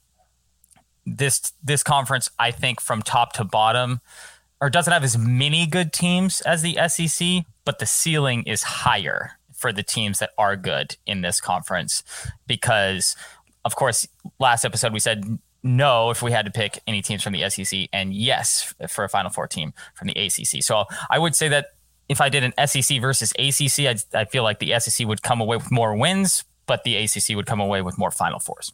[1.17, 4.01] this this conference, I think, from top to bottom,
[4.61, 9.33] or doesn't have as many good teams as the SEC, but the ceiling is higher
[9.55, 12.03] for the teams that are good in this conference
[12.47, 13.17] because,
[13.65, 14.07] of course,
[14.39, 17.89] last episode we said no if we had to pick any teams from the SEC,
[17.93, 20.63] and yes for a Final Four team from the ACC.
[20.63, 21.71] So I would say that
[22.09, 25.57] if I did an SEC versus ACC, I feel like the SEC would come away
[25.57, 28.73] with more wins, but the ACC would come away with more Final Fours.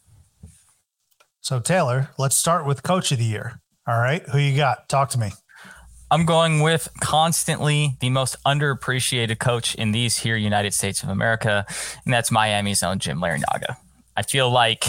[1.45, 3.61] So Taylor, let's start with Coach of the Year.
[3.87, 4.89] All right, who you got?
[4.89, 5.31] Talk to me.
[6.11, 11.67] I'm going with constantly the most underappreciated coach in these here United States of America,
[12.07, 13.77] and that's Miami's own Jim Larrañaga.
[14.17, 14.87] I feel like,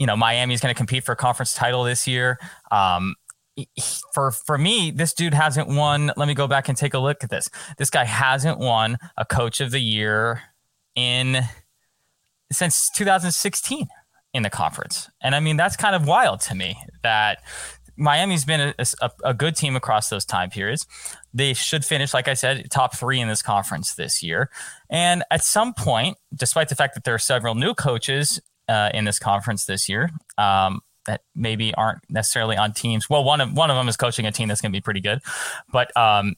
[0.00, 2.40] you know, Miami's going to compete for a conference title this year.
[2.72, 3.14] Um,
[4.12, 6.10] for for me, this dude hasn't won.
[6.16, 7.48] Let me go back and take a look at this.
[7.78, 10.42] This guy hasn't won a Coach of the Year
[10.96, 11.44] in
[12.50, 13.86] since 2016
[14.36, 17.38] in the conference, and I mean that's kind of wild to me that
[17.96, 20.86] Miami's been a, a, a good team across those time periods.
[21.32, 24.50] They should finish, like I said, top three in this conference this year.
[24.90, 29.04] And at some point, despite the fact that there are several new coaches uh, in
[29.04, 33.70] this conference this year um, that maybe aren't necessarily on teams, well, one of one
[33.70, 35.20] of them is coaching a team that's going to be pretty good,
[35.72, 36.34] but um,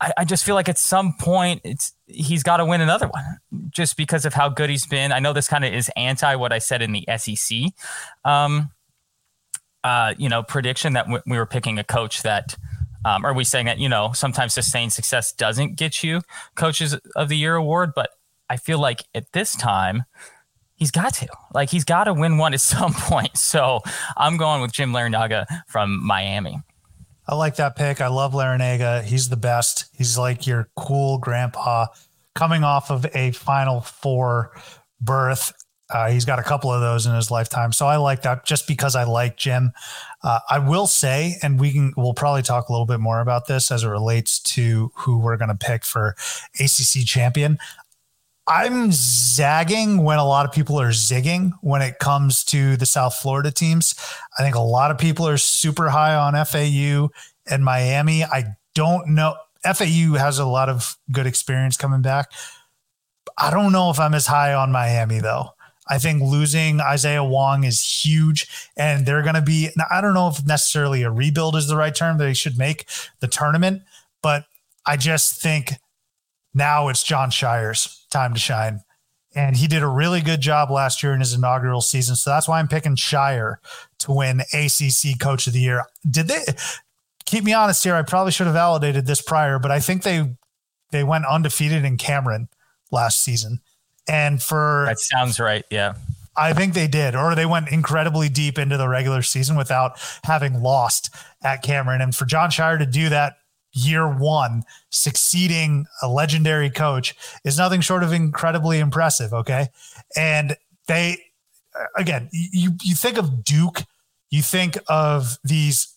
[0.00, 3.24] I, I just feel like at some point it's he's got to win another one
[3.70, 5.12] just because of how good he's been.
[5.12, 7.58] I know this kind of is anti what I said in the SEC.
[8.24, 8.70] Um,
[9.84, 12.56] uh, you know, prediction that w- we were picking a coach that,
[13.04, 16.20] um, are we saying that, you know, sometimes sustained success doesn't get you
[16.54, 18.10] coaches of the year award, but
[18.50, 20.04] I feel like at this time,
[20.74, 23.36] he's got to like, he's got to win one at some point.
[23.36, 23.80] So
[24.16, 26.60] I'm going with Jim Larrañaga from Miami.
[27.30, 28.00] I like that pick.
[28.00, 29.04] I love Larrañaga.
[29.04, 29.84] He's the best.
[29.96, 31.86] He's like your cool grandpa
[32.34, 34.50] coming off of a Final Four
[35.00, 35.52] berth.
[35.88, 37.72] Uh, he's got a couple of those in his lifetime.
[37.72, 39.70] So I like that just because I like Jim.
[40.24, 43.46] Uh, I will say, and we can, we'll probably talk a little bit more about
[43.46, 46.16] this as it relates to who we're going to pick for
[46.58, 47.58] ACC champion.
[48.50, 53.14] I'm zagging when a lot of people are zigging when it comes to the South
[53.14, 53.94] Florida teams.
[54.36, 57.10] I think a lot of people are super high on FAU
[57.48, 58.24] and Miami.
[58.24, 59.36] I don't know.
[59.62, 62.32] FAU has a lot of good experience coming back.
[63.38, 65.50] I don't know if I'm as high on Miami though.
[65.88, 69.70] I think losing Isaiah Wong is huge, and they're going to be.
[69.90, 72.18] I don't know if necessarily a rebuild is the right term.
[72.18, 72.86] They should make
[73.20, 73.82] the tournament,
[74.22, 74.46] but
[74.86, 75.74] I just think
[76.54, 78.80] now it's Jon Scheyer's time to shine.
[79.34, 82.16] And he did a really good job last year in his inaugural season.
[82.16, 83.56] So that's why I'm picking Scheyer
[84.00, 85.84] to win ACC Coach of the Year.
[86.08, 86.40] Did they
[87.26, 87.94] keep me honest here?
[87.94, 90.34] I probably should have validated this prior, but I think they
[90.90, 92.48] they went undefeated in Cameron
[92.90, 93.60] last season.
[94.08, 95.64] And for That sounds right.
[95.70, 95.94] Yeah.
[96.36, 100.62] I think they did, or they went incredibly deep into the regular season without having
[100.62, 102.00] lost at Cameron.
[102.00, 103.36] And for Jon Scheyer to do that
[103.72, 109.32] year one, succeeding a legendary coach, is nothing short of incredibly impressive.
[109.32, 109.68] Okay.
[110.16, 110.56] And
[110.88, 111.22] they,
[111.96, 113.82] again, you, you think of Duke,
[114.30, 115.94] you think of these,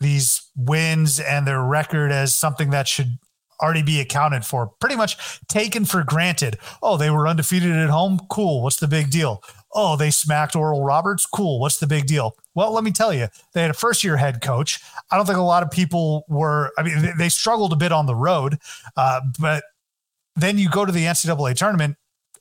[0.00, 3.18] these wins and their record as something that should
[3.62, 6.58] already be accounted for, pretty much taken for granted.
[6.82, 8.20] Oh, they were undefeated at home.
[8.28, 8.62] Cool.
[8.62, 9.42] What's the big deal?
[9.72, 11.26] Oh, they smacked Oral Roberts.
[11.26, 11.60] Cool.
[11.60, 12.36] What's the big deal?
[12.54, 14.80] Well, let me tell you, they had a first year head coach.
[15.10, 18.06] I don't think a lot of people were, I mean, they, struggled a bit on
[18.06, 18.58] the road,
[18.96, 19.64] uh, but
[20.36, 21.96] then you go to the NCAA tournament.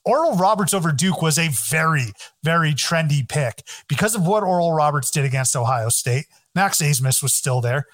[0.05, 5.09] Oral Roberts over Duke was a very, very trendy pick because of what Oral Roberts
[5.09, 6.25] did against Ohio State.
[6.53, 7.85] Max Abmas was still there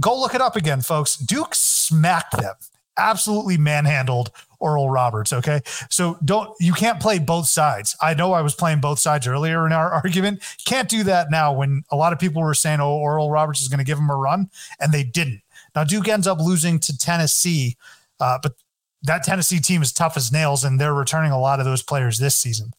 [0.00, 1.16] go look it up again, folks.
[1.16, 2.54] Duke smacked them,
[2.96, 5.32] absolutely manhandled Oral Roberts.
[5.32, 5.60] Okay.
[5.90, 7.96] So don't, you can't play both sides.
[8.00, 10.42] I know I was playing both sides earlier in our argument.
[10.64, 13.68] Can't do that now when a lot of people were saying, oh, Oral Roberts is
[13.68, 14.50] going to give him a run,
[14.80, 15.42] and they didn't.
[15.74, 17.76] Now, Duke ends up losing to Tennessee,
[18.20, 18.54] uh, but
[19.02, 22.18] that Tennessee team is tough as nails, and they're returning a lot of those players
[22.18, 22.72] this season.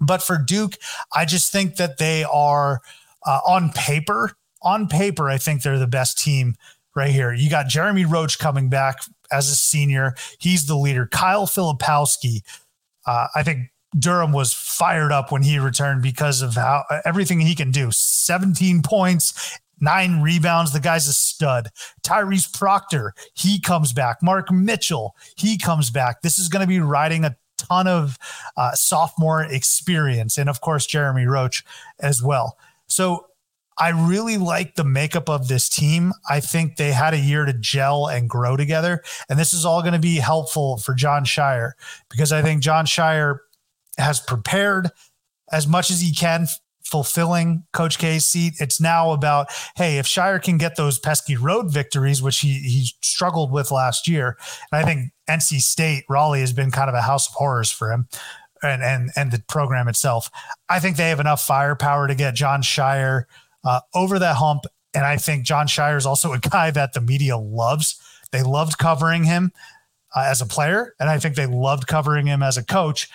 [0.00, 0.74] But for Duke,
[1.14, 2.80] I just think that they are
[3.24, 6.56] uh, on paper, on paper, I think they're the best team
[6.96, 7.32] right here.
[7.32, 8.98] You got Jeremy Roach coming back
[9.34, 10.14] as a senior.
[10.38, 11.06] He's the leader.
[11.06, 12.42] Kyle Filipowski,
[13.06, 17.54] uh, I think Durham was fired up when he returned because of how everything he
[17.54, 20.72] can do 17 points, nine rebounds.
[20.72, 21.68] The guy's a stud.
[22.02, 24.22] Tyrese Proctor, he comes back.
[24.22, 26.22] Mark Mitchell, he comes back.
[26.22, 28.18] This is going to be riding a ton of
[28.56, 30.38] uh, sophomore experience.
[30.38, 31.64] And of course, Jeremy Roach
[32.00, 32.58] as well.
[32.86, 33.26] So
[33.78, 36.12] I really like the makeup of this team.
[36.28, 39.02] I think they had a year to gel and grow together.
[39.28, 41.72] And this is all going to be helpful for Jon Scheyer
[42.08, 43.38] because I think Jon Scheyer
[43.98, 44.90] has prepared
[45.52, 46.46] as much as he can
[46.84, 48.54] fulfilling Coach K's seat.
[48.60, 52.86] It's now about, hey, if Scheyer can get those pesky road victories, which he he
[53.02, 54.36] struggled with last year,
[54.70, 57.90] and I think NC State Raleigh has been kind of a house of horrors for
[57.90, 58.08] him.
[58.62, 60.30] And, and and the program itself,
[60.70, 63.24] I think they have enough firepower to get Jon Scheyer
[63.64, 64.64] uh, over that hump.
[64.92, 68.00] And I think Jon Scheyer is also a guy that the media loves.
[68.30, 69.52] They loved covering him
[70.14, 73.08] uh, as a player, and I think they loved covering him as a coach.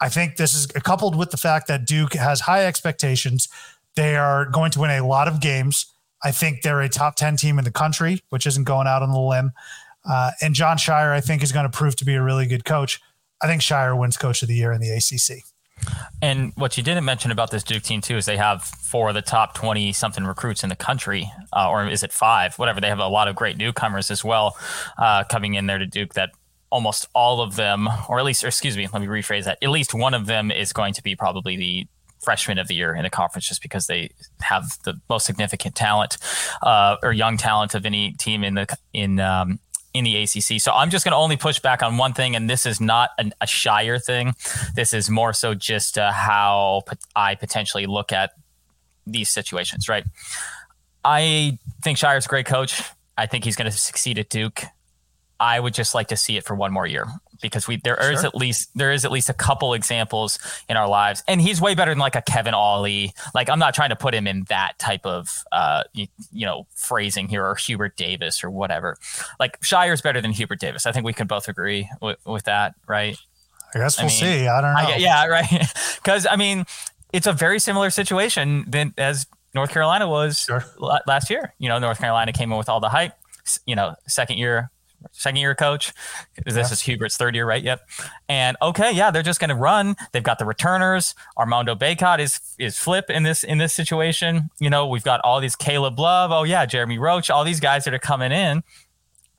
[0.00, 3.48] I think this is coupled with the fact that Duke has high expectations.
[3.96, 5.92] They are going to win a lot of games.
[6.22, 9.10] I think they're a top 10 team in the country, which isn't going out on
[9.10, 9.52] the limb.
[10.08, 12.64] Uh, and Jon Scheyer, I think, is going to prove to be a really good
[12.64, 13.00] coach.
[13.42, 15.44] I think Scheyer wins coach of the year in the ACC.
[16.20, 19.14] And what you didn't mention about this Duke team too is they have four of
[19.14, 22.58] the top twenty something recruits in the country, uh, or is it five?
[22.58, 22.80] Whatever.
[22.80, 24.56] They have a lot of great newcomers as well
[24.98, 26.30] uh, coming in there to Duke that
[26.70, 29.58] almost all of them, or at least, or excuse me, let me rephrase that.
[29.62, 31.86] At least one of them is going to be probably the
[32.22, 34.10] freshman of the year in the conference just because they
[34.40, 36.18] have the most significant talent
[36.62, 39.60] uh, or young talent of any team in the in um,
[39.94, 40.60] in the ACC.
[40.60, 43.10] So I'm just going to only push back on one thing, and this is not
[43.18, 44.34] an, a Scheyer thing.
[44.74, 46.82] This is more so just uh, how
[47.16, 48.32] I potentially look at
[49.06, 49.88] these situations.
[49.88, 50.04] Right.
[51.04, 52.82] I think Scheyer's a great coach.
[53.16, 54.62] I think he's going to succeed at Duke.
[55.40, 57.06] I would just like to see it for one more year
[57.40, 58.12] because we there sure.
[58.12, 61.60] is at least there is at least a couple examples in our lives, and he's
[61.60, 63.12] way better than like a Kevin Ollie.
[63.34, 66.66] Like I'm not trying to put him in that type of uh you, you know
[66.74, 68.96] phrasing here or Hubert Davis or whatever.
[69.38, 70.86] Like Scheyer's better than Hubert Davis.
[70.86, 73.16] I think we can both agree with, with that, right?
[73.74, 74.46] I guess we'll I mean, see.
[74.48, 74.94] I don't know.
[74.94, 75.72] I, yeah, right.
[75.96, 76.64] Because I mean,
[77.12, 80.64] it's a very similar situation than as North Carolina was sure.
[80.78, 81.54] last year.
[81.58, 83.12] You know, North Carolina came in with all the hype.
[83.64, 84.70] You know, second year
[85.12, 85.92] second year coach.
[86.44, 86.62] This yeah.
[86.62, 87.62] is Hubert's third year, right?
[87.62, 87.88] Yep.
[88.28, 89.96] And okay, yeah, they're just going to run.
[90.12, 91.14] They've got the returners.
[91.36, 94.50] Armando Bacot is is flip in this in this situation.
[94.58, 96.30] You know, we've got all these Caleb Love.
[96.32, 97.30] Oh yeah, Jeremy Roach.
[97.30, 98.62] All these guys that are coming in.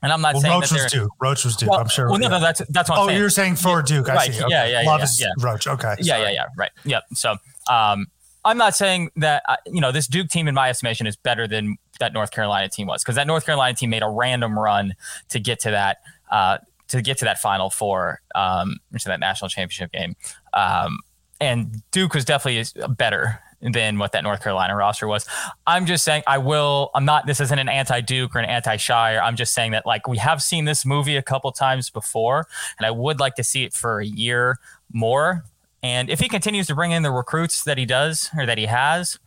[0.02, 1.12] And I'm not well, saying Roach that was Duke.
[1.20, 1.72] Roach was Duke.
[1.72, 2.10] Well, I'm sure.
[2.10, 2.98] Well, no, no, that's that's what.
[2.98, 3.20] I'm oh, saying.
[3.20, 4.10] you're saying for Duke.
[4.10, 4.34] I right.
[4.34, 4.42] see.
[4.42, 4.50] Okay.
[4.50, 4.90] Yeah, yeah, yeah.
[4.90, 5.28] Love yeah, is yeah.
[5.40, 5.68] Roach.
[5.68, 5.96] Okay.
[6.00, 6.46] Yeah, yeah, yeah.
[6.56, 6.72] Right.
[6.86, 7.04] Yep.
[7.16, 7.36] So,
[7.70, 8.08] um,
[8.46, 11.48] I'm not saying that uh, you know this Duke team, in my estimation, is better
[11.48, 14.94] than that North Carolina team was because that North Carolina team made a random run
[15.30, 16.00] to get to that
[16.32, 16.58] uh,
[16.90, 20.16] to get to that Final Four, um, to that national championship game.
[20.54, 21.00] Um,
[21.40, 25.26] and Duke was definitely better than what that North Carolina roster was.
[25.68, 26.92] I'm just saying, I will.
[26.96, 27.28] I'm not.
[27.28, 29.22] This isn't an anti-Duke or an anti-Scheyer.
[29.22, 32.86] I'm just saying that like we have seen this movie a couple times before, and
[32.86, 34.60] I would like to see it for a year
[34.92, 35.44] more.
[35.82, 38.66] And if he continues to bring in the recruits that he does or that he
[38.66, 39.20] has,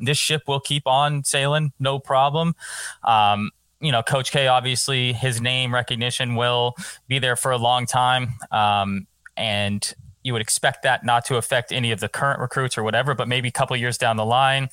[0.00, 2.54] this ship will keep on sailing, no problem.
[3.02, 6.74] Um, you know, Coach K, obviously, his name recognition will
[7.06, 8.34] be there for a long time.
[8.50, 12.82] Um, and you would expect that not to affect any of the current recruits or
[12.82, 14.70] whatever, but maybe a couple years down the line,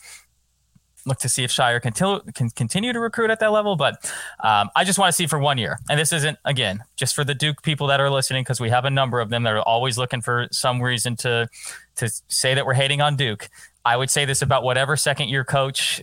[1.05, 1.91] look to see if Scheyer can,
[2.31, 3.75] can continue to recruit at that level.
[3.75, 3.95] But
[4.41, 5.79] um, I just want to see for one year.
[5.89, 8.85] And this isn't, again, just for the Duke people that are listening, because we have
[8.85, 11.49] a number of them that are always looking for some reason to,
[11.95, 13.49] to say that we're hating on Duke.
[13.85, 16.01] I would say this about whatever second year coach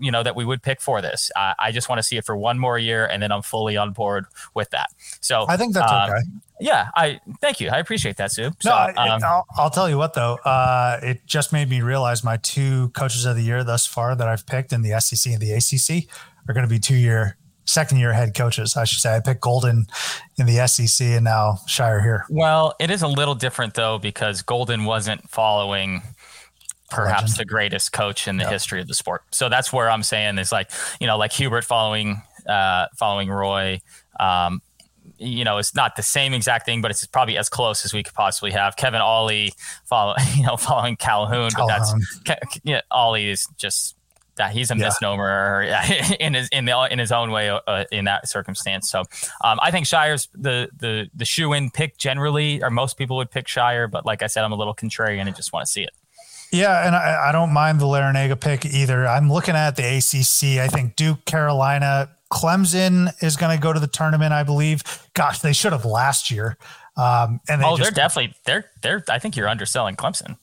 [0.00, 1.30] you know that we would pick for this.
[1.36, 3.76] Uh, I just want to see it for one more year, and then I'm fully
[3.76, 4.88] on board with that.
[5.20, 6.22] So I think that's um, okay.
[6.60, 7.70] Yeah, I thank you.
[7.70, 8.50] I appreciate that, Sue.
[8.60, 10.34] So, no, I, um, I'll, I'll, tell you what though.
[10.44, 14.28] Uh, it just made me realize my two coaches of the year thus far that
[14.28, 16.08] I've picked in the SEC and the ACC
[16.48, 19.16] are going to be two year second year head coaches, I should say.
[19.16, 19.86] I picked Golden
[20.38, 22.26] in the SEC and now Scheyer here.
[22.28, 26.02] Well, it is a little different though because Golden wasn't following
[26.92, 27.38] perhaps Legend.
[27.38, 28.52] the greatest coach in the yep.
[28.52, 29.22] history of the sport.
[29.30, 33.80] So that's where I'm saying is like, you know, like Hubert following uh, following Roy.
[34.18, 34.60] Um,
[35.18, 38.02] you know, it's not the same exact thing, but it's probably as close as we
[38.02, 38.76] could possibly have.
[38.76, 39.52] Kevin Ollie
[39.84, 41.68] follow, you know, following Calhoun, Calhoun.
[41.68, 43.96] but that's yeah, Ollie is just
[44.36, 44.84] that he's a yeah.
[44.84, 45.62] misnomer
[46.20, 48.90] in his in the in his own way uh, in that circumstance.
[48.90, 49.00] So
[49.44, 53.30] um, I think Scheyer's the the the shoe in pick generally, or most people would
[53.30, 55.82] pick Scheyer, but like I said, I'm a little contrarian and just want to see
[55.82, 55.90] it.
[56.52, 59.08] Yeah, and I, I, don't mind the Larrañaga pick either.
[59.08, 60.60] I'm looking at the ACC.
[60.60, 64.82] I think Duke, Carolina, Clemson is going to go to the tournament, I believe.
[65.14, 66.58] Gosh, they should have last year.
[66.96, 69.02] Um, and they oh, just, they're definitely they're they're.
[69.08, 70.36] I think you're underselling Clemson.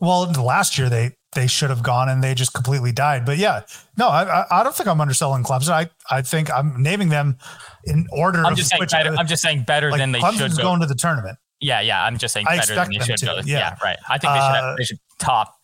[0.00, 3.26] well, last year they they should have gone and they just completely died.
[3.26, 3.62] But yeah,
[3.96, 5.70] no, I I, don't think I'm underselling Clemson.
[5.70, 7.36] I I think I'm naming them
[7.84, 8.44] in order.
[8.44, 9.16] I'm of just saying better.
[9.16, 10.62] I'm just saying better like than they Clemson's should go.
[10.62, 11.38] going to the tournament.
[11.60, 12.04] yeah, yeah.
[12.04, 13.34] I'm just saying I better than they should to, go.
[13.44, 13.58] yeah.
[13.58, 13.76] Yeah.
[13.82, 13.98] right.
[14.08, 14.42] I think they should.
[14.42, 15.54] Uh, Have, they should top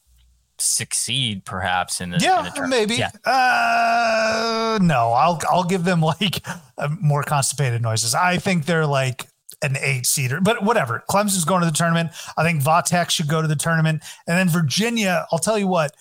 [0.58, 2.70] succeed perhaps in the in the Yeah, tournament.
[2.70, 2.94] maybe.
[2.96, 3.10] Yeah.
[3.24, 6.46] Uh, no, I'll I'll give them like
[6.78, 8.14] uh, more constipated noises.
[8.14, 9.26] I think they're like
[9.62, 11.02] an eight seater, but whatever.
[11.08, 12.10] Clemson's going to the tournament.
[12.36, 15.26] I think Va Tech should go to the tournament, and then Virginia.
[15.32, 15.94] I'll tell you what,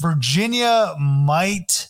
[0.00, 1.88] Virginia might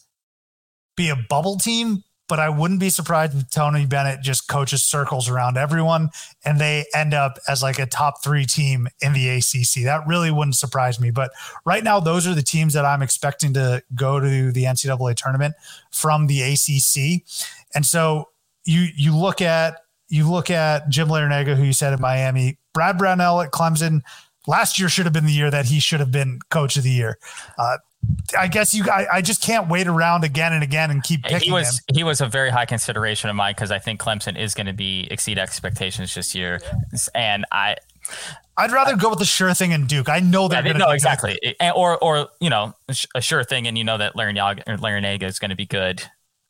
[0.97, 5.29] be a bubble team, but I wouldn't be surprised if Tony Bennett just coaches circles
[5.29, 6.11] around everyone
[6.45, 9.83] and they end up as like a top three team in the ACC.
[9.83, 11.11] That really wouldn't surprise me.
[11.11, 11.33] But
[11.65, 15.57] right now, those are the teams that I'm expecting to go to the NCAA tournament
[15.91, 17.27] from the ACC.
[17.75, 18.29] And so
[18.65, 19.79] you you look at
[20.09, 24.03] you look at Jim Larrañaga, who you said at Miami, Brad Brownell at Clemson.
[24.47, 26.91] Last year should have been the year that he should have been coach of the
[26.91, 27.19] year.
[27.59, 27.79] Uh,
[28.39, 28.85] I guess you.
[28.91, 31.85] I, I just can't wait around again and again and keep picking He was him.
[31.97, 34.73] he was a very high consideration of mine because I think Clemson is going to
[34.73, 36.61] be exceed expectations this year,
[37.15, 37.77] and I
[38.57, 40.09] I'd rather go with the sure thing and Duke.
[40.09, 41.39] I know they're they- going to no, exactly.
[41.61, 42.75] And- Or, or you know,
[43.15, 46.03] a sure thing, and you know that Larrañaga, is going to be good.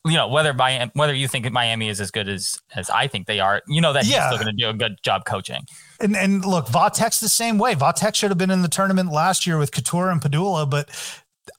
[0.06, 3.26] You know, whether Miami, whether you think Miami is as good as as I think
[3.26, 4.28] they are, you know that he's Yeah.
[4.30, 5.62] still going to do a good job coaching.
[6.00, 7.74] And and look, Va Tech's the same way.
[7.74, 10.88] Va Tech should have been in the tournament last year with Cattoor and Pedulla, but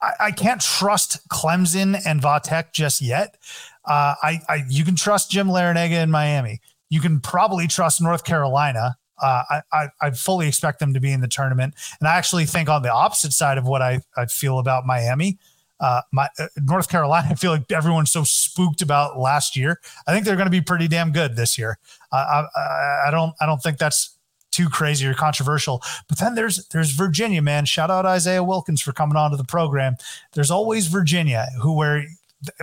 [0.00, 3.36] I, I can't trust Clemson and Va Tech just yet.
[3.84, 6.60] Uh, I, I you can trust Jim Larrañaga in Miami.
[6.88, 8.96] You can probably trust North Carolina.
[9.20, 12.46] Uh, I, I I fully expect them to be in the tournament, and I actually
[12.46, 15.38] think on the opposite side of what I, I feel about Miami,
[15.80, 17.28] uh, my uh, North Carolina.
[17.30, 19.80] I feel like everyone's so spooked about last year.
[20.06, 21.78] I think they're going to be pretty damn good this year.
[22.10, 24.16] Uh, I, I I don't I don't think that's
[24.52, 25.82] too crazy or controversial.
[26.08, 27.64] But then there's there's Virginia, man.
[27.64, 29.96] Shout out Isaiah Wilkins for coming onto the program.
[30.32, 32.04] There's always Virginia, who where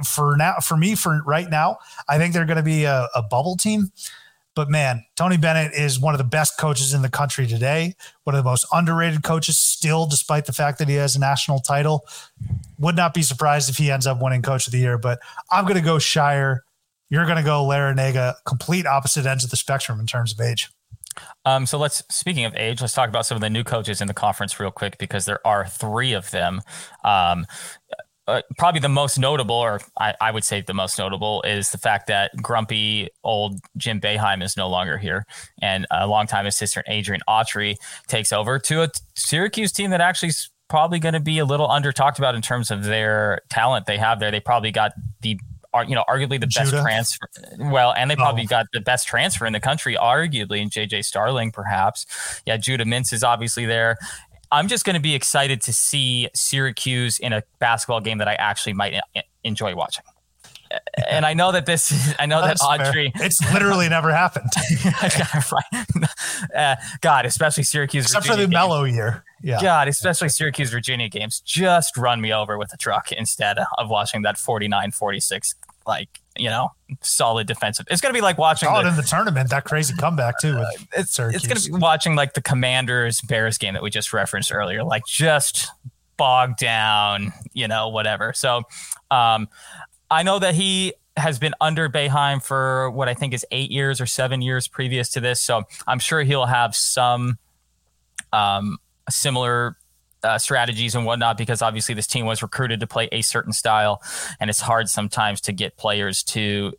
[0.05, 1.77] for now for me for right now,
[2.07, 3.91] I think they're going to be a, a bubble team.
[4.55, 7.95] But man, Tony Bennett is one of the best coaches in the country today.
[8.23, 11.59] One of the most underrated coaches still, despite the fact that he has a national
[11.59, 12.05] title.
[12.77, 14.97] Would not be surprised if he ends up winning Coach of the Year.
[14.97, 15.19] But
[15.49, 16.59] I'm going to go Scheyer.
[17.09, 18.35] You're going to go Larrañaga.
[18.45, 20.69] Complete opposite ends of the spectrum in terms of age.
[21.45, 24.07] Um, so let's speaking of age, let's talk about some of the new coaches in
[24.07, 26.61] the conference real quick because there are three of them.
[27.03, 27.45] Um,
[28.27, 31.79] uh, probably the most notable, or I, I would say the most notable, is the
[31.79, 35.25] fact that grumpy old Jim Boeheim is no longer here,
[35.63, 37.75] and a longtime assistant Adrian Autry
[38.07, 41.69] takes over to a Syracuse team that actually is probably going to be a little
[41.69, 44.29] under talked about in terms of their talent they have there.
[44.29, 45.39] They probably got the
[45.73, 46.81] are you know arguably the best Judah?
[46.81, 47.27] transfer
[47.59, 48.17] well and they oh.
[48.17, 48.47] probably Oh.
[48.47, 52.05] got the best transfer in the country arguably in jj starling perhaps
[52.45, 53.97] yeah judah mintz is obviously there
[54.51, 58.33] i'm just going to be excited to see syracuse in a basketball game that i
[58.35, 60.03] actually might e- enjoy watching
[61.09, 62.87] and i know that this is i know that fair.
[62.87, 64.51] audrey It's literally never happened,
[66.55, 68.51] uh, god especially syracuse except for the game.
[68.51, 69.23] mellow year.
[69.41, 69.61] Yeah.
[69.61, 74.21] God, especially Syracuse Virginia games, just run me over with a truck instead of watching
[74.23, 75.55] that 49 46,
[75.87, 76.69] like, you know,
[77.01, 77.85] solid defensive.
[77.89, 79.49] It's going to be like watching it the, in the tournament.
[79.49, 80.63] That crazy comeback too.
[80.93, 81.43] It's, Syracuse.
[81.43, 84.83] it's going to be watching like the Commanders Bears game that we just referenced earlier,
[84.83, 85.69] like just
[86.17, 88.33] bogged down, you know, whatever.
[88.33, 88.63] So,
[89.09, 89.47] um,
[90.11, 93.99] I know that he has been under Boeheim for what I think is eight years
[93.99, 95.41] or seven years previous to this.
[95.41, 97.37] So I'm sure he'll have some
[98.31, 98.77] um,
[99.09, 99.77] similar
[100.23, 104.01] uh, strategies and whatnot because obviously this team was recruited to play a certain style,
[104.39, 106.73] and it's hard sometimes to get players to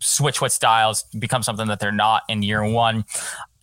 [0.00, 3.04] switch what styles become something that they're not in year one.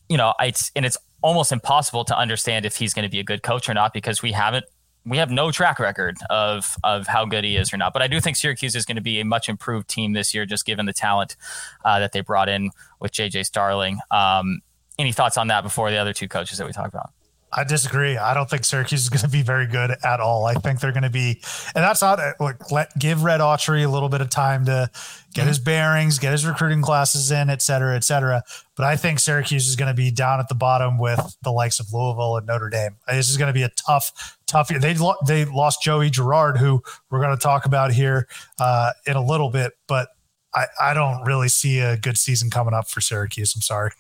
[0.10, 3.24] You know, it's and it's almost impossible to understand if he's going to be a
[3.24, 4.66] good coach or not because we haven't
[5.06, 7.94] we have no track record of of how good he is or not.
[7.94, 10.46] But I do think Syracuse is going to be a much improved team this year,
[10.46, 11.36] just given the talent
[11.84, 14.00] uh, that they brought in with JJ Starling.
[14.12, 14.62] Um,
[14.98, 17.12] any thoughts on that before the other two coaches that we talked about?
[17.58, 18.18] I disagree.
[18.18, 20.46] I don't think Syracuse is going to be very good at all.
[20.46, 21.42] I think they're going to be,
[21.74, 24.90] and that's not uh, like let give Red Autry a little bit of time to
[25.34, 25.48] get mm-hmm.
[25.48, 28.44] his bearings, get his recruiting classes in, et cetera, et cetera.
[28.76, 31.80] But I think Syracuse is going to be down at the bottom with the likes
[31.80, 32.98] of Louisville and Notre Dame.
[33.08, 34.82] Uh, this is going to be a tough, tough year.
[34.82, 38.28] They lo- they lost Joey Girard, who we're going to talk about here
[38.60, 40.10] uh, in a little bit, but.
[40.58, 43.54] I, I don't really see a good season coming up for Syracuse.
[43.58, 43.92] I'm sorry.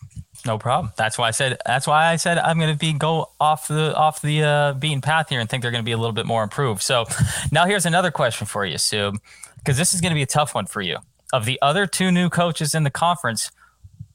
[0.45, 0.93] No problem.
[0.95, 1.57] That's why I said.
[1.65, 5.01] That's why I said I'm going to be go off the off the uh, beaten
[5.01, 6.83] path here and think they're going to be a little bit more improved.
[6.83, 7.05] So
[7.51, 9.13] now here's another question for you, Sue,
[9.57, 10.97] because this is going to be a tough one for you.
[11.33, 13.51] Of the other two new coaches in the conference,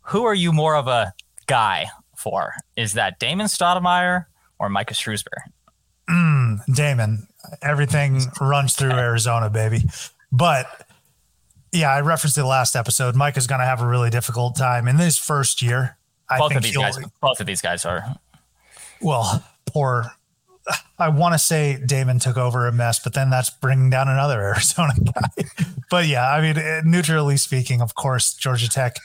[0.03, 1.13] who are you more of a
[1.47, 2.55] guy for?
[2.77, 4.27] Is that Damon Stoudemire
[4.59, 5.43] or Micah Shrewsbury?
[6.09, 7.27] Mm, Damon,
[7.61, 9.83] everything runs through Arizona, baby.
[10.31, 10.87] But
[11.73, 13.17] yeah, I referenced it last episode.
[13.17, 15.97] Mike is going to have a really difficult time in this first year.
[16.39, 18.17] Both of these guys, both of these guys are.
[19.01, 20.13] Well, poor.
[20.99, 24.41] I want to say Damon took over a mess, but then that's bringing down another
[24.41, 25.45] Arizona guy.
[25.91, 28.97] but yeah, I mean, eh, neutrally speaking, of course, Georgia Tech.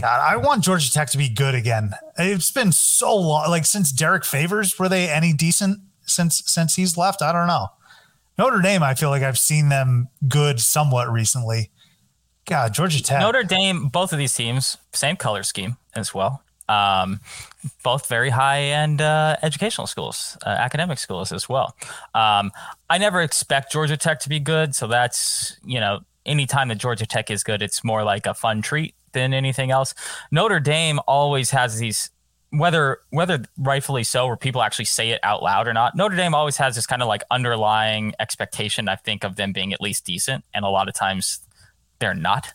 [0.00, 1.92] God, I want Georgia Tech to be good again.
[2.16, 6.96] It's been so long, like since Derrick Favors, were they any decent since since he's
[6.96, 7.22] left?
[7.22, 7.68] I don't know.
[8.38, 11.70] Notre Dame, I feel like I've seen them good somewhat recently.
[12.46, 13.20] God, Georgia Tech.
[13.20, 16.42] Notre Dame, both of these teams, same color scheme as well.
[16.68, 17.20] Um,
[17.82, 21.76] both very high end uh, educational schools, uh, academic schools as well.
[22.14, 22.52] Um,
[22.88, 24.74] I never expect Georgia Tech to be good.
[24.74, 28.62] So that's, you know, anytime that Georgia Tech is good, it's more like a fun
[28.62, 29.94] treat than anything else.
[30.30, 32.10] Notre Dame always has these
[32.52, 36.34] whether whether rightfully so or people actually say it out loud or not notre dame
[36.34, 40.04] always has this kind of like underlying expectation i think of them being at least
[40.04, 41.46] decent and a lot of times
[42.00, 42.52] they're not.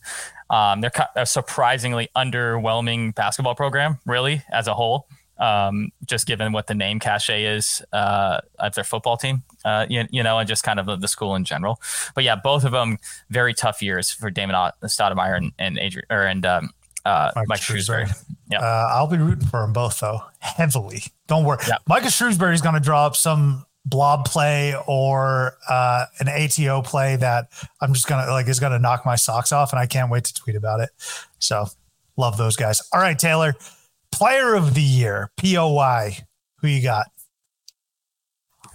[0.50, 5.08] Um, they're a surprisingly underwhelming basketball program, really, as a whole.
[5.38, 10.06] Um, just given what the name cachet is uh, of their football team, uh, you,
[10.10, 11.82] you, know, and just kind of the school in general.
[12.14, 16.22] But yeah, both of them very tough years for Damon Stoudemire and, and Adrian or
[16.22, 16.70] and um,
[17.06, 18.06] uh, Mike, Mike Shrewsbury.
[18.06, 18.38] Shrewsbury.
[18.50, 21.04] Yeah, uh, I'll be rooting for them both though, heavily.
[21.28, 21.78] Don't worry, yeah.
[21.88, 27.16] Micah Shrewsbury is going to draw up some blob play or uh, an ATO play
[27.18, 27.50] that
[27.82, 30.34] I'm just gonna like is gonna knock my socks off, and I can't wait to
[30.34, 30.90] tweet about it.
[31.40, 31.68] So
[32.18, 32.82] love those guys.
[32.94, 33.54] All right, Taylor,
[34.12, 36.18] Player of the Year, POY.
[36.62, 37.08] Who you got?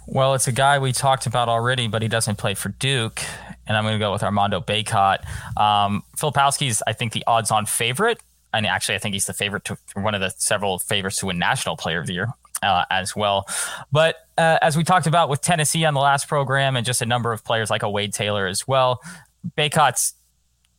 [0.07, 3.21] Well, it's a guy we talked about already, but he doesn't play for Duke,
[3.67, 5.19] and I'm going to go with Armando Bacot.
[5.57, 8.19] Um, Filipowski's, I think, the odds-on favorite,
[8.53, 11.39] and actually, I think he's the favorite to one of the several favorites to win
[11.39, 13.47] National Player of the Year uh, as well.
[13.91, 17.05] But uh, as we talked about with Tennessee on the last program, and just a
[17.05, 19.01] number of players like a Wade Taylor as well,
[19.55, 20.13] Bacot's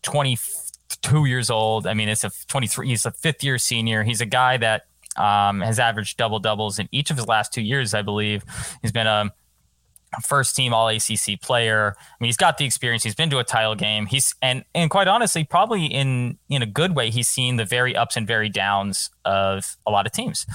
[0.03, 1.87] 22 years old.
[1.87, 2.89] I mean, it's a 23.
[2.89, 4.03] He's a fifth year senior.
[4.03, 7.63] He's a guy that um, has averaged double doubles in each of his last two
[7.63, 8.45] years, I believe.
[8.81, 9.33] He's been a
[10.23, 11.95] first team all ACC player.
[11.99, 13.03] I mean, he's got the experience.
[13.03, 14.07] He's been to a title game.
[14.07, 17.97] He's and and quite honestly, probably in in a good way, he's seen the very
[17.97, 20.47] ups and very downs of a lot of teams,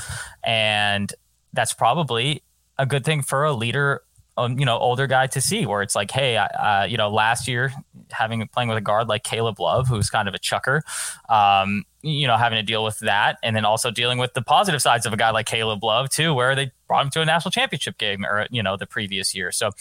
[0.44, 1.14] and
[1.54, 2.44] that's probably
[2.78, 4.02] a good thing for a leader
[4.38, 7.48] um, you know, older guy to see where it's like, hey, uh, you know, last
[7.48, 7.74] year
[8.12, 10.84] having playing with a guard like Caleb Love, who's kind of a chucker,
[11.28, 14.82] um, you know, having to deal with that, and then also dealing with the positive
[14.82, 17.52] sides of a guy like Caleb Love too, where they brought him to a national
[17.52, 19.52] championship game or you know the previous year.
[19.52, 19.72] So,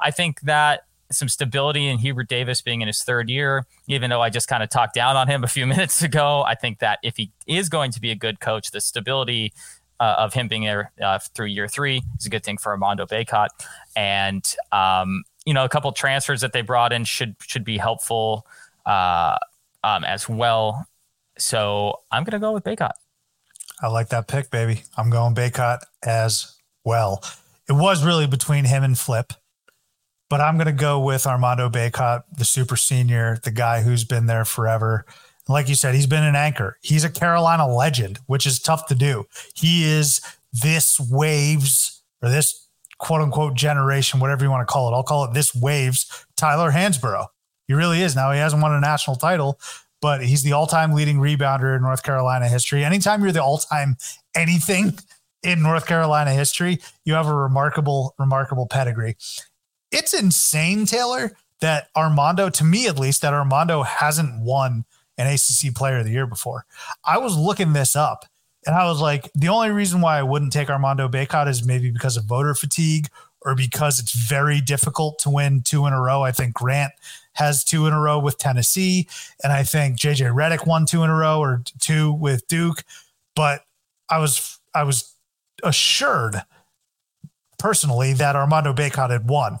[0.00, 4.22] I think that some stability in Hubert Davis being in his third year, even though
[4.22, 6.42] I just kind of talked down on him a few minutes ago.
[6.46, 9.52] I think that if he is going to be a good coach, the stability
[10.00, 13.06] uh, of him being there uh, through year three is a good thing for Armando
[13.06, 13.48] Bacot.
[13.94, 18.46] And, um, you know, a couple transfers that they brought in should should be helpful
[18.86, 19.36] uh,
[19.82, 20.86] um, as well.
[21.38, 22.92] So I'm going to go with Bacot.
[23.80, 24.82] I like that pick, baby.
[24.96, 27.22] I'm going Bacot as well.
[27.68, 29.32] It was really between him and Flip,
[30.30, 34.26] but I'm going to go with Armando Bacot, the super senior, the guy who's been
[34.26, 35.06] there forever
[35.48, 36.78] like you said, he's been an anchor.
[36.80, 39.26] He's a Carolina legend, which is tough to do.
[39.54, 40.20] He is
[40.52, 42.68] this waves or this
[42.98, 44.94] quote unquote generation, whatever you want to call it.
[44.96, 47.26] I'll call it this waves Tyler Hansbrough.
[47.66, 48.14] He really is.
[48.14, 49.58] Now he hasn't won a national title,
[50.04, 52.84] but he's the all-time leading rebounder in North Carolina history.
[52.84, 53.96] Anytime you're the all-time
[54.34, 54.98] anything
[55.42, 59.16] in North Carolina history, you have a remarkable, remarkable pedigree.
[59.90, 64.84] It's insane, Taylor, that Armando, to me at least, that Armando hasn't won
[65.16, 66.66] an ACC player of the year before.
[67.02, 68.26] I was looking this up
[68.66, 71.90] and I was like, the only reason why I wouldn't take Armando Bacot is maybe
[71.90, 73.08] because of voter fatigue
[73.44, 76.22] or because it's very difficult to win two in a row.
[76.22, 76.92] I think Grant
[77.34, 79.08] has two in a row with Tennessee,
[79.42, 82.84] and I think JJ Redick won two in a row or two with Duke.
[83.36, 83.64] But
[84.08, 85.14] I was I was
[85.62, 86.42] assured
[87.58, 89.58] personally that Armando Bacot had won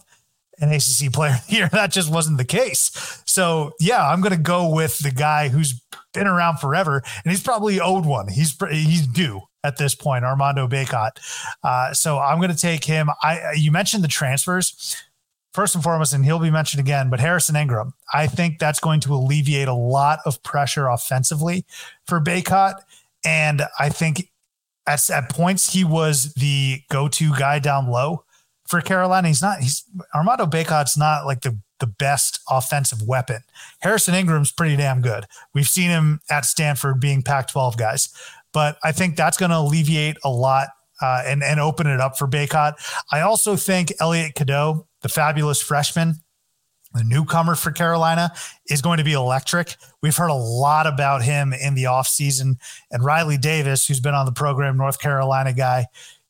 [0.58, 1.68] an ACC player here.
[1.72, 3.22] That just wasn't the case.
[3.26, 5.80] So yeah, I'm going to go with the guy who's
[6.12, 8.28] been around forever, and he's probably owed one.
[8.28, 11.18] He's he's due at this point, Armando Bacot.
[11.64, 13.08] Uh, so I'm going to take him.
[13.22, 14.96] I you mentioned the transfers
[15.52, 17.10] first and foremost, and he'll be mentioned again.
[17.10, 21.64] But Harrison Ingram, I think that's going to alleviate a lot of pressure offensively
[22.06, 22.74] for Bacot,
[23.24, 24.30] and I think
[24.86, 28.24] at, at points he was the go-to guy down low
[28.68, 29.28] for Carolina.
[29.28, 29.60] He's not.
[29.60, 29.84] He's
[30.14, 33.42] Armando Bacot's not like the the best offensive weapon.
[33.80, 35.26] Harrison Ingram's pretty damn good.
[35.54, 38.08] We've seen him at Stanford being Pac-12 guys,
[38.54, 40.68] but I think that's going to alleviate a lot
[41.02, 42.74] uh, and and open it up for Bacot.
[43.12, 46.14] I also think Elliot Cadeau, the fabulous freshman,
[46.94, 48.32] the newcomer for Carolina,
[48.68, 49.76] is going to be electric.
[50.02, 52.56] We've heard a lot about him in the offseason.
[52.90, 55.86] And Riley Davis, who's been on the program, North Carolina guy,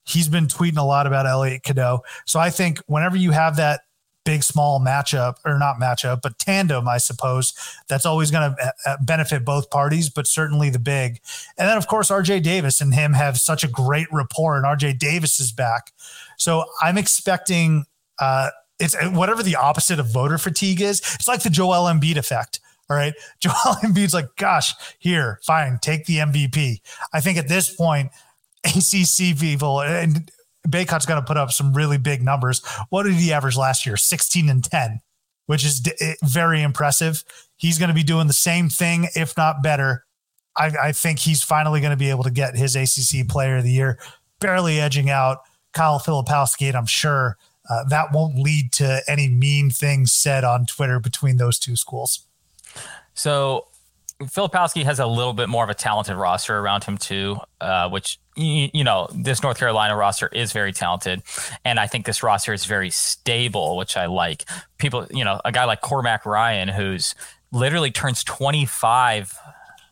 [0.06, 2.00] he's been tweeting a lot about Elliot Cadeau.
[2.24, 3.82] So I think whenever you have that
[4.24, 7.52] big small matchup or not matchup but tandem i suppose
[7.88, 11.20] that's always going to uh, uh, benefit both parties but certainly the big.
[11.58, 14.98] And then of course rj davis and him have such a great rapport and rj
[14.98, 15.92] davis is back.
[16.36, 17.84] So i'm expecting
[18.18, 22.16] uh it's uh, whatever the opposite of voter fatigue is it's like the joel embiid
[22.16, 22.60] effect
[22.90, 23.14] all right?
[23.40, 26.80] Joel embiid's like gosh here fine take the mvp
[27.12, 28.10] i think at this point
[28.64, 30.30] ACC people and
[30.68, 32.64] Bacot's going to put up some really big numbers.
[32.88, 33.96] What did he average last year?
[33.96, 35.00] 16 and 10,
[35.46, 35.86] which is
[36.22, 37.24] very impressive.
[37.56, 40.04] He's going to be doing the same thing, if not better.
[40.56, 43.64] I, I think he's finally going to be able to get his ACC Player of
[43.64, 43.98] the Year,
[44.40, 45.38] barely edging out
[45.72, 47.36] Kyle Filipowski, and I'm sure
[47.68, 52.26] uh, that won't lead to any mean things said on Twitter between those two schools.
[53.14, 53.66] So
[54.22, 58.18] Filipowski has a little bit more of a talented roster around him too, uh, which
[58.36, 61.22] you, you, know this North Carolina roster is very talented,
[61.64, 64.44] and I think this roster is very stable, which I like.
[64.78, 67.14] People, you know, a guy like Cormac Ryan, who's
[67.50, 69.36] literally turns 25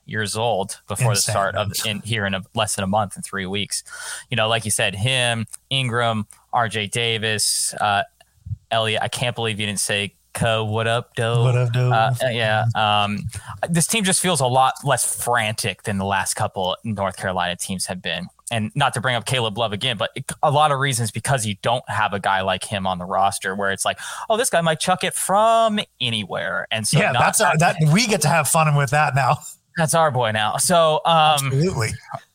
[0.06, 1.14] years old before Insane.
[1.14, 3.82] the start of in here in a, less than a month in three weeks.
[4.30, 6.88] You know, like you said, him, Ingram, R.J.
[6.88, 8.02] Davis, uh,
[8.70, 9.02] Elliot.
[9.02, 11.42] I can't believe you didn't say Co, what up, Doe?
[11.42, 11.92] What up, Doe?
[11.92, 12.64] Uh, yeah.
[12.74, 13.20] Um,
[13.68, 17.86] this team just feels a lot less frantic than the last couple North Carolina teams
[17.86, 18.28] have been.
[18.50, 20.10] And not to bring up Caleb Love again, but
[20.42, 23.54] a lot of reasons because you don't have a guy like him on the roster
[23.54, 26.66] where it's like, oh, this guy might chuck it from anywhere.
[26.70, 29.38] And so, yeah, that's our, that we get to have fun with that now.
[29.76, 30.58] That's our boy now.
[30.58, 31.92] So, um, absolutely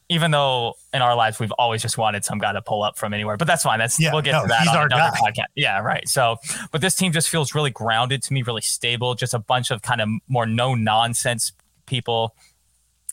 [0.09, 3.13] even though in our lives we've always just wanted some guy to pull up from
[3.13, 3.79] anywhere, but that's fine.
[3.79, 5.31] That's yeah, we'll get no, to that on another guy.
[5.31, 5.47] podcast.
[5.55, 6.07] Yeah, right.
[6.07, 6.37] So,
[6.71, 9.15] but this team just feels really grounded to me, really stable.
[9.15, 11.51] Just a bunch of kind of more no nonsense
[11.85, 12.35] people.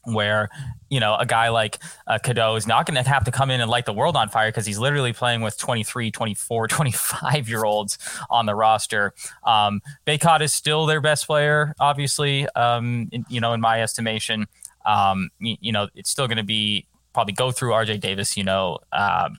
[0.06, 0.50] Where
[0.90, 3.62] you know a guy like uh, Cadeau is not going to have to come in
[3.62, 7.64] and light the world on fire because he's literally playing with 23, 24, 25 year
[7.64, 7.96] olds
[8.28, 9.14] on the roster.
[9.44, 12.46] Um, Bacot is still their best player, obviously.
[12.50, 14.46] Um, in, you know, in my estimation,
[14.86, 18.44] um, you, you know, it's still going to be probably go through RJ Davis, you
[18.44, 19.38] know, um,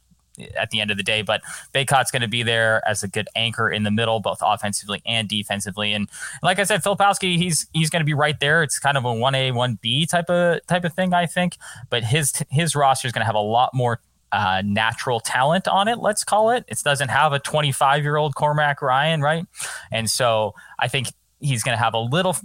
[0.58, 1.22] at the end of the day.
[1.22, 1.42] But
[1.74, 5.28] Bacot's going to be there as a good anchor in the middle, both offensively and
[5.28, 5.94] defensively.
[5.94, 6.10] And
[6.42, 8.64] like I said, Filipowski, he's he's going to be right there.
[8.64, 11.58] It's kind of a one A one B type of type of thing, I think.
[11.90, 14.00] But his his roster is going to have a lot more.
[14.32, 16.66] Uh, natural talent on it, let's call it.
[16.68, 19.46] It doesn't have a 25 year old Cormac Ryan, right?
[19.92, 21.08] And so I think
[21.40, 22.36] he's going to have a little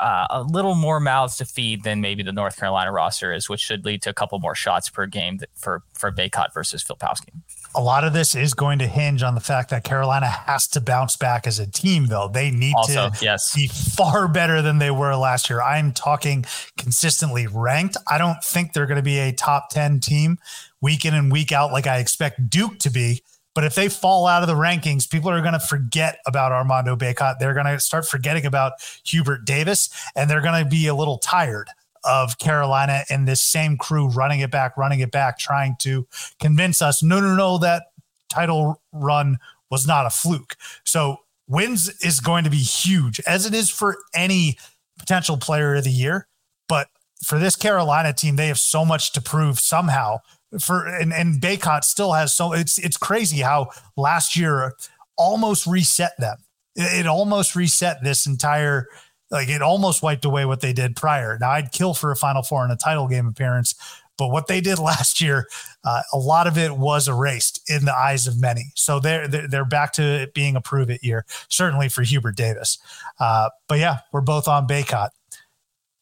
[0.00, 3.60] uh, a little more mouths to feed than maybe the North Carolina roster is, which
[3.60, 7.30] should lead to a couple more shots per game for for Bacot versus Filipowski.
[7.74, 10.80] A lot of this is going to hinge on the fact that Carolina has to
[10.80, 12.28] bounce back as a team, though.
[12.28, 13.54] They need also, to yes.
[13.54, 15.62] be far better than they were last year.
[15.62, 16.44] I'm talking
[16.76, 17.96] consistently ranked.
[18.06, 20.38] I don't think they're going to be a top 10 team
[20.82, 23.22] week in and week out like I expect Duke to be.
[23.54, 26.96] But if they fall out of the rankings, people are going to forget about Armando
[26.96, 27.38] Bacot.
[27.38, 28.72] They're going to start forgetting about
[29.04, 31.68] Hubert Davis, and they're going to be a little tired
[32.04, 36.06] of Carolina and this same crew running it back, running it back, trying to
[36.40, 37.84] convince us no, no, no, that
[38.28, 39.38] title run
[39.70, 40.56] was not a fluke.
[40.84, 44.58] So wins is going to be huge, as it is for any
[44.98, 46.26] potential player of the year.
[46.68, 46.88] But
[47.24, 50.18] for this Carolina team, they have so much to prove somehow
[50.60, 54.74] for and and Bacot still has so it's it's crazy how last year
[55.16, 56.38] almost reset them.
[56.74, 58.88] It, almost reset this entire
[59.30, 61.38] like it almost wiped away what they did prior.
[61.40, 63.74] Now I'd kill for a Final Four and a title game appearance,
[64.16, 65.48] but what they did last year,
[65.84, 68.72] uh, a lot of it was erased in the eyes of many.
[68.74, 72.36] So they're they're, they're back to it being a prove it year, certainly for Hubert
[72.36, 72.78] Davis.
[73.18, 75.10] Uh, but yeah, we're both on Bacot.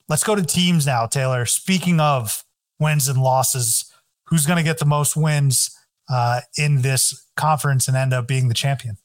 [0.08, 1.46] Let's go to teams now, Taylor.
[1.46, 2.44] Speaking of
[2.80, 3.89] wins and losses
[4.30, 5.76] who's going to get the most wins
[6.08, 8.96] uh, in this conference and end up being the champion?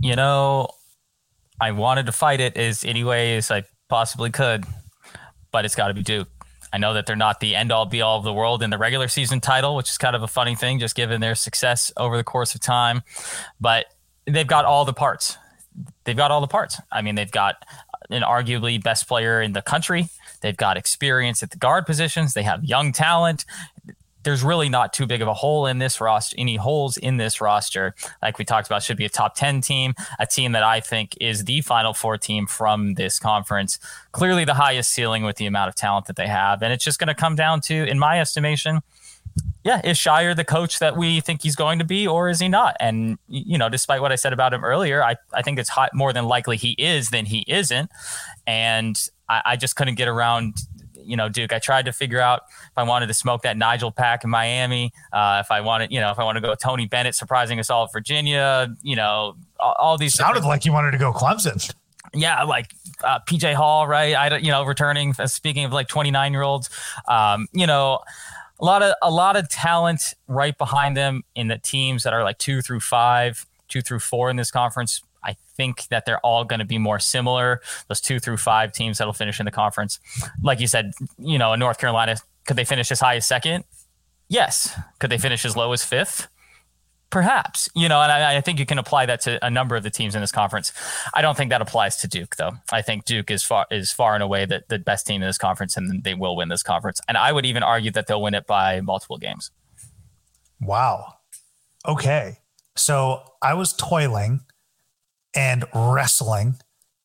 [0.00, 0.68] You know,
[1.60, 4.64] I wanted to fight it as any way as I possibly could,
[5.52, 6.28] but it's got to be Duke.
[6.72, 8.78] I know that they're not the end all be all of the world in the
[8.78, 12.16] regular season title, which is kind of a funny thing, just given their success over
[12.16, 13.02] the course of time.
[13.60, 13.86] But
[14.26, 15.38] they've got all the parts.
[16.04, 16.80] They've got all the parts.
[16.92, 17.64] I mean, they've got
[18.10, 20.08] an arguably best player in the country
[20.40, 22.34] They've got experience at the guard positions.
[22.34, 23.44] They have young talent.
[24.24, 27.40] there's really not too big of a hole in this roster, any holes in this
[27.40, 27.94] roster.
[28.20, 31.16] Like we talked about, should be a top 10 team, a team that I think
[31.20, 33.78] is the final four team from this conference.
[34.12, 36.62] Clearly the highest ceiling with the amount of talent that they have.
[36.62, 38.82] And it's just going to come down to, in my estimation,
[39.64, 42.48] yeah, is Scheyer the coach that we think he's going to be, or is he
[42.48, 42.76] not?
[42.80, 46.12] And you know, despite what I said about him earlier, I, I think it's more
[46.12, 47.90] than likely he is than he isn't.
[48.46, 48.98] And
[49.28, 50.56] I, I just couldn't get around
[51.08, 51.52] you know, Duke.
[51.52, 54.92] I tried to figure out if I wanted to smoke that Nigel pack in Miami,
[55.12, 57.70] uh, if I wanted, you know, if I want to go Tony Bennett surprising us
[57.70, 61.74] all at Virginia, you know, all, all these sounded like you wanted to go Clemson.
[62.14, 64.14] Yeah, like uh, PJ Hall, right?
[64.14, 65.14] I, you know, returning.
[65.18, 66.70] Uh, speaking of like twenty nine year olds,
[67.06, 68.00] um, you know,
[68.60, 72.22] a lot of a lot of talent right behind them in the teams that are
[72.22, 75.02] like two through five, two through four in this conference.
[75.58, 77.60] Think that they're all going to be more similar.
[77.88, 79.98] Those two through five teams that'll finish in the conference,
[80.42, 83.64] like you said, you know, in North Carolina, could they finish as high as second?
[84.28, 84.78] Yes.
[85.00, 86.28] Could they finish as low as fifth?
[87.10, 89.82] Perhaps, you know, and I, I, think you can apply that to a number of
[89.82, 90.74] the teams in this conference.
[91.14, 92.52] I don't think that applies to Duke, though.
[92.70, 95.38] I think Duke is far is far and away the, the best team in this
[95.38, 97.00] conference, and they will win this conference.
[97.08, 99.50] And I would even argue that they'll win it by multiple games.
[100.60, 101.14] Wow.
[101.86, 102.40] Okay.
[102.76, 104.42] So I was toiling
[105.38, 106.56] and wrestling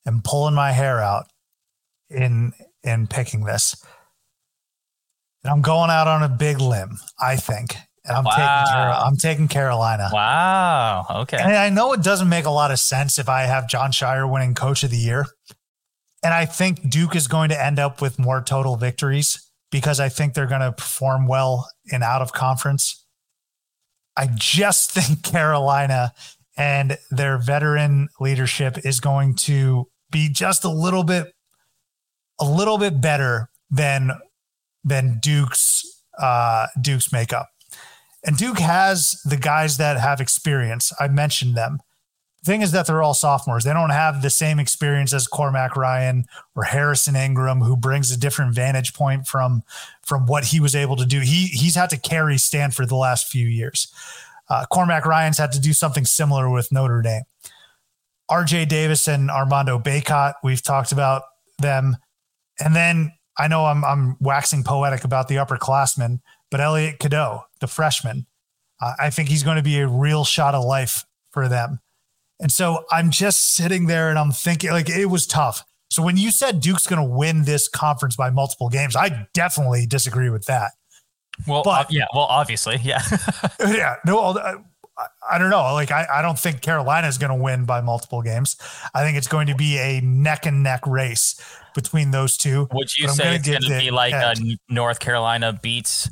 [0.07, 1.27] and pulling my hair out
[2.09, 2.51] in
[2.83, 3.75] in picking this.
[5.43, 7.75] And I'm going out on a big limb, I think.
[8.05, 8.31] And I'm wow.
[8.31, 10.09] taking I'm taking Carolina.
[10.11, 11.05] Wow.
[11.21, 11.37] Okay.
[11.37, 14.29] And I know it doesn't make a lot of sense if I have Jon Scheyer
[14.29, 15.27] winning coach of the year.
[16.23, 20.09] And I think Duke is going to end up with more total victories because I
[20.09, 23.05] think they're going to perform well in out of conference.
[24.17, 26.13] I just think Carolina
[26.57, 31.33] and their veteran leadership is going to be just a little bit
[32.39, 34.11] a little bit better than
[34.83, 35.83] than Duke's
[36.19, 37.49] uh Duke's makeup.
[38.25, 40.93] And Duke has the guys that have experience.
[40.99, 41.79] I mentioned them.
[42.43, 43.63] The thing is that they're all sophomores.
[43.63, 46.25] They don't have the same experience as Cormac Ryan
[46.55, 49.63] or Harrison Ingram, who brings a different vantage point from
[50.05, 51.21] from what he was able to do.
[51.21, 53.93] He he's had to carry Stanford the last few years.
[54.49, 57.23] Uh, Cormac Ryan's had to do something similar with Notre Dame.
[58.29, 61.23] RJ Davis and Armando Bacot, we've talked about
[61.59, 61.97] them.
[62.59, 66.19] And then I know I'm, I'm waxing poetic about the upperclassmen,
[66.51, 68.27] but Elliot Cadeau, the freshman,
[68.81, 71.79] uh, I think he's going to be a real shot of life for them.
[72.39, 75.63] And so I'm just sitting there and I'm thinking, like, it was tough.
[75.89, 79.85] So when you said Duke's going to win this conference by multiple games, I definitely
[79.85, 80.71] disagree with that.
[81.47, 83.01] Well, but, uh, yeah, well, obviously, yeah,
[83.59, 83.95] yeah.
[84.05, 84.55] No, I,
[85.31, 85.73] I, don't know.
[85.73, 88.55] Like, I, I don't think Carolina is going to win by multiple games.
[88.93, 91.39] I think it's going to be a neck and neck race
[91.73, 92.67] between those two.
[92.71, 94.35] Would you say it's going to be like a
[94.69, 96.09] North Carolina beats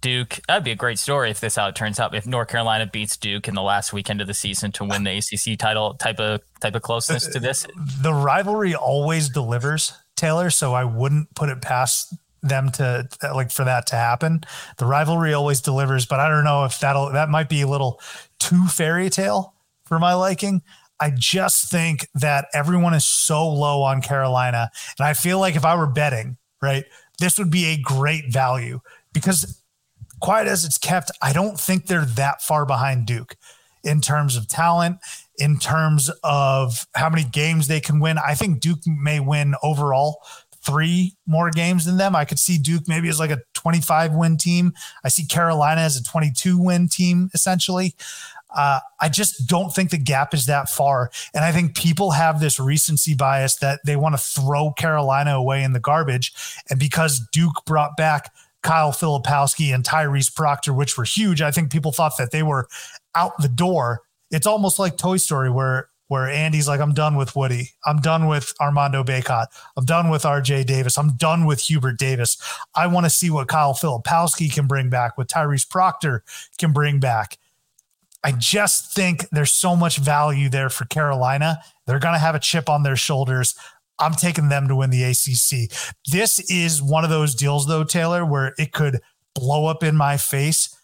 [0.00, 0.40] Duke?
[0.46, 2.14] That'd be a great story if this how it turns out.
[2.14, 5.18] If North Carolina beats Duke in the last weekend of the season to win the
[5.18, 7.66] ACC title, type of type of closeness to this.
[8.00, 10.50] The rivalry always delivers, Taylor.
[10.50, 14.42] So I wouldn't put it past them to like for that to happen.
[14.78, 18.00] The rivalry always delivers, but I don't know if that'll that might be a little
[18.38, 20.62] too fairy tale for my liking.
[21.00, 24.70] I just think that everyone is so low on Carolina.
[24.98, 26.84] And I feel like if I were betting, right,
[27.18, 28.80] this would be a great value
[29.12, 29.62] because
[30.20, 33.36] quiet as it's kept, I don't think they're that far behind Duke
[33.82, 34.98] in terms of talent,
[35.38, 38.18] in terms of how many games they can win.
[38.18, 40.22] I think Duke may win overall
[40.62, 42.14] three more games than them.
[42.14, 44.72] I could see Duke maybe as like a 25 win team.
[45.04, 47.94] I see Carolina as a 22 win team, essentially.
[48.54, 51.10] Uh, I just don't think the gap is that far.
[51.34, 55.62] And I think people have this recency bias that they want to throw Carolina away
[55.62, 56.32] in the garbage.
[56.68, 58.32] And because Duke brought back
[58.62, 62.66] Kyle Filipowski and Tyrese Proctor, which were huge, I think people thought that they were
[63.14, 64.02] out the door.
[64.30, 67.70] It's almost like Toy Story, where where Andy's like, I'm done with Woody.
[67.86, 69.46] I'm done with Armando Bacot.
[69.76, 70.98] I'm done with RJ Davis.
[70.98, 72.36] I'm done with Hubert Davis.
[72.74, 76.24] I want to see what Kyle Filipowski can bring back, what Tyrese Proctor
[76.58, 77.38] can bring back.
[78.24, 81.60] I just think there's so much value there for Carolina.
[81.86, 83.54] They're going to have a chip on their shoulders.
[84.00, 85.70] I'm taking them to win the ACC.
[86.10, 88.98] This is one of those deals, though, Taylor, where it could
[89.32, 90.76] blow up in my face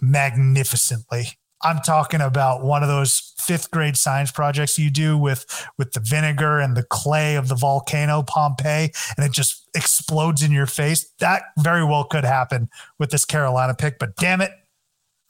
[0.00, 1.38] magnificently.
[1.64, 5.46] I'm talking about one of those fifth grade science projects you do with
[5.78, 10.52] with the vinegar and the clay of the volcano Pompeii, and it just explodes in
[10.52, 11.10] your face.
[11.20, 14.52] That very well could happen with this Carolina pick, but damn it,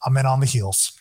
[0.05, 0.91] I'm in on the heels.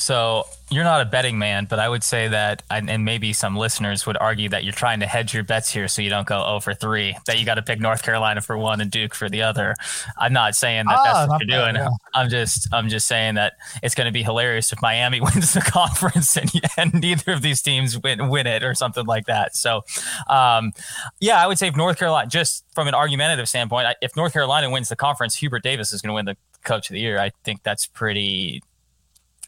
[0.00, 4.06] So you're not a betting man, but I would say that, and maybe some listeners
[4.06, 6.60] would argue that you're trying to hedge your bets here so you don't go 0
[6.60, 9.42] for 3, that you got to pick North Carolina for one and Duke for the
[9.42, 9.74] other.
[10.16, 11.74] I'm not saying that ah, that's what you're doing.
[11.74, 11.88] Yeah.
[12.14, 15.60] I'm just, I'm just saying that it's going to be hilarious if Miami wins the
[15.60, 19.54] conference and, and neither of these teams win, win it or something like that.
[19.54, 19.82] So,
[20.28, 20.72] um,
[21.20, 24.70] yeah, I would say if North Carolina, just from an argumentative standpoint, if North Carolina
[24.70, 27.18] wins the conference, Hubert Davis is going to win the coach of the year.
[27.18, 28.62] I think that's pretty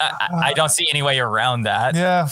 [0.03, 1.95] I, I don't see any way around that.
[1.95, 2.29] Yeah.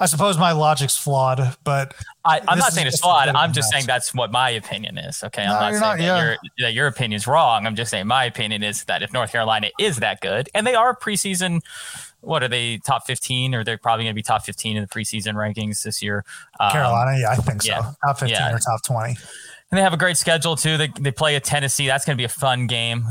[0.00, 1.94] I suppose my logic's flawed, but
[2.24, 3.28] I, am not saying it's flawed.
[3.28, 5.22] I'm just saying that's what my opinion is.
[5.22, 6.24] Okay, I'm no, not saying not, that, yeah.
[6.24, 7.64] your, that your opinion's wrong.
[7.64, 10.74] I'm just saying my opinion is that if North Carolina is that good, and they
[10.74, 11.60] are preseason,
[12.20, 14.88] what are they top 15, or they're probably going to be top 15 in the
[14.88, 16.24] preseason rankings this year?
[16.58, 17.70] Um, Carolina, yeah, I think so.
[17.70, 18.52] Yeah, top 15 yeah.
[18.52, 19.16] or top 20.
[19.70, 20.76] And they have a great schedule too.
[20.76, 21.86] They, they play a Tennessee.
[21.86, 23.06] That's going to be a fun game.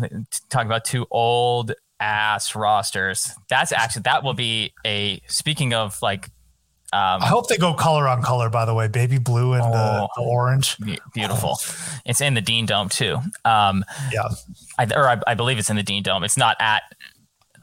[0.50, 1.74] Talk about two old
[2.04, 3.34] ass rosters.
[3.50, 6.30] That's actually that will be a speaking of like
[6.92, 8.50] um, I hope they go color on color.
[8.50, 10.78] By the way, baby blue and oh, the, the, orange,
[11.16, 11.58] beautiful.
[12.06, 13.18] It's in the Dean Dome too.
[13.46, 14.28] Um, yeah,
[14.78, 16.24] I, or I, I, believe it's in the Dean Dome.
[16.24, 16.84] It's not at.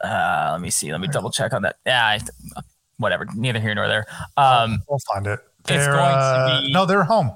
[0.03, 0.91] Uh, let me see.
[0.91, 1.77] Let me double check on that.
[1.85, 2.19] Yeah,
[2.97, 3.25] whatever.
[3.33, 4.05] Neither here nor there.
[4.35, 5.39] Um, we'll find it.
[5.63, 7.31] They're, going uh, be, no, they're home.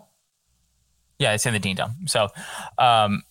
[1.18, 1.96] Yeah, it's in the Dean Dome.
[2.08, 2.28] So,
[2.78, 3.24] um,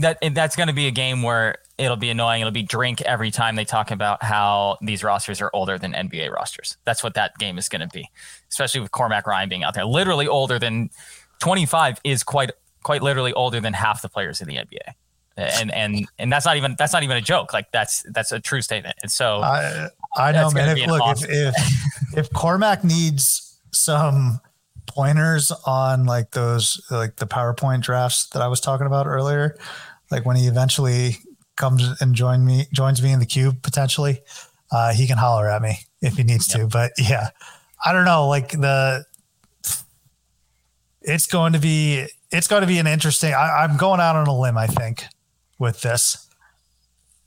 [0.00, 2.40] that that's going to be a game where it'll be annoying.
[2.40, 6.30] It'll be drink every time they talk about how these rosters are older than NBA
[6.30, 6.76] rosters.
[6.84, 8.08] That's what that game is going to be,
[8.50, 9.84] especially with Cormac Ryan being out there.
[9.84, 10.90] Literally older than
[11.40, 12.50] 25 is quite
[12.82, 14.94] quite literally older than half the players in the NBA.
[15.36, 17.52] And and and that's not even that's not even a joke.
[17.52, 18.96] Like that's that's a true statement.
[19.02, 20.76] And so I I know, man.
[20.76, 21.30] If, look, awesome.
[21.30, 24.40] if if if Cormac needs some
[24.86, 29.56] pointers on like those like the PowerPoint drafts that I was talking about earlier,
[30.10, 31.16] like when he eventually
[31.56, 34.20] comes and join me joins me in the cube potentially,
[34.72, 36.62] uh, he can holler at me if he needs yep.
[36.62, 36.66] to.
[36.66, 37.30] But yeah,
[37.84, 38.28] I don't know.
[38.28, 39.04] Like the
[41.02, 43.34] it's going to be it's going to be an interesting.
[43.34, 44.58] I, am going out on a limb.
[44.58, 45.04] I think
[45.58, 46.26] with this.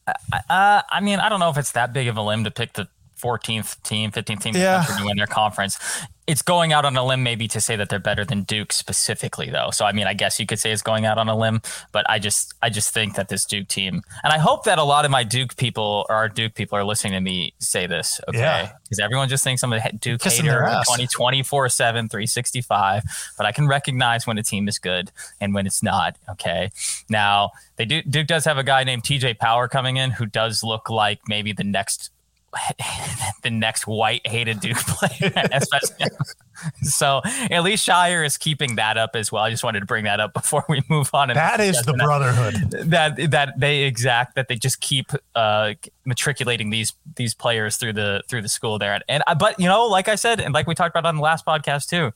[0.07, 2.73] Uh, I mean, I don't know if it's that big of a limb to pick
[2.73, 2.87] the
[3.23, 4.83] 14th team, 15th team yeah.
[4.83, 5.79] to win their conference
[6.25, 9.49] it's going out on a limb maybe to say that they're better than Duke specifically
[9.49, 9.69] though.
[9.71, 11.61] So I mean, I guess you could say it's going out on a limb,
[11.91, 14.83] but I just I just think that this Duke team, and I hope that a
[14.83, 18.21] lot of my Duke people or our Duke people are listening to me say this,
[18.29, 18.69] okay?
[18.83, 19.05] Because yeah.
[19.05, 23.03] everyone just thinks I'm a Duke Kissing hater 20, 24 7, 365,
[23.37, 25.11] but I can recognize when a team is good
[25.41, 26.71] and when it's not, okay?
[27.09, 30.63] Now, they do Duke does have a guy named TJ Power coming in who does
[30.63, 32.11] look like maybe the next
[33.43, 35.31] the next white hated Duke player,
[36.83, 39.43] so at least Scheyer is keeping that up as well.
[39.43, 41.29] I just wanted to bring that up before we move on.
[41.29, 45.73] That is the brotherhood that that they exact that they just keep uh,
[46.05, 48.93] matriculating these these players through the through the school there.
[48.93, 51.21] And, and but you know, like I said, and like we talked about on the
[51.21, 52.13] last podcast too,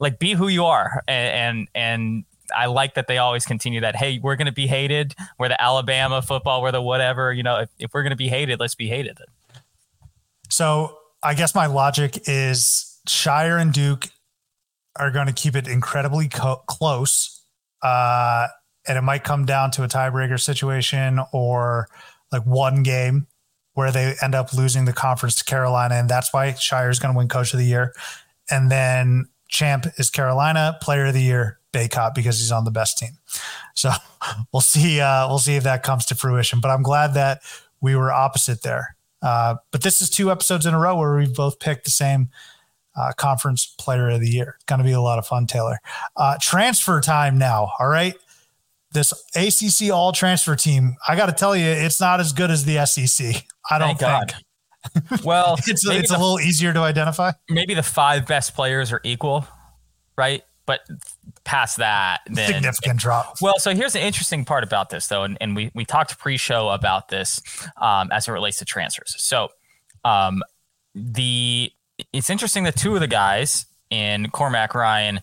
[0.00, 2.24] like be who you are and and, and
[2.54, 3.96] I like that they always continue that.
[3.96, 5.14] Hey, we're going to be hated.
[5.38, 6.62] We're the Alabama football.
[6.62, 7.32] We're the whatever.
[7.32, 9.18] You know, if, if we're going to be hated, let's be hated.
[10.48, 14.08] So I guess my logic is Scheyer and Duke
[14.96, 17.42] are going to keep it incredibly co- close.
[17.82, 18.48] Uh,
[18.86, 21.88] and it might come down to a tiebreaker situation or
[22.30, 23.26] like one game
[23.74, 25.96] where they end up losing the conference to Carolina.
[25.96, 27.92] And that's why Scheyer is going to win coach of the year.
[28.50, 32.98] And then champ is Carolina, player of the year, Bacot, because he's on the best
[32.98, 33.18] team.
[33.74, 33.90] So
[34.52, 35.00] we'll see.
[35.00, 36.60] Uh, we'll see if that comes to fruition.
[36.60, 37.42] But I'm glad that
[37.80, 38.93] we were opposite there.
[39.24, 42.28] Uh, but this is two episodes in a row where we've both picked the same
[42.96, 44.54] uh, conference player of the year.
[44.56, 45.78] It's going to be a lot of fun, Taylor.
[46.16, 47.72] Uh, transfer time now.
[47.78, 48.14] All right.
[48.92, 52.64] This ACC all transfer team, I got to tell you, it's not as good as
[52.64, 53.44] the SEC.
[53.68, 54.10] I don't Thank think.
[54.10, 54.34] God.
[55.24, 57.32] Well, it's, it's the, a little easier to identify.
[57.48, 59.46] Maybe the five best players are equal,
[60.18, 60.42] right?
[60.66, 60.80] But
[61.44, 63.36] past that, then significant drop.
[63.40, 66.70] Well, so here's the interesting part about this, though, and, and we we talked pre-show
[66.70, 67.40] about this
[67.80, 69.14] um, as it relates to transfers.
[69.18, 69.48] So,
[70.04, 70.42] um,
[70.94, 71.70] the
[72.12, 75.20] it's interesting that two of the guys in Cormac Ryan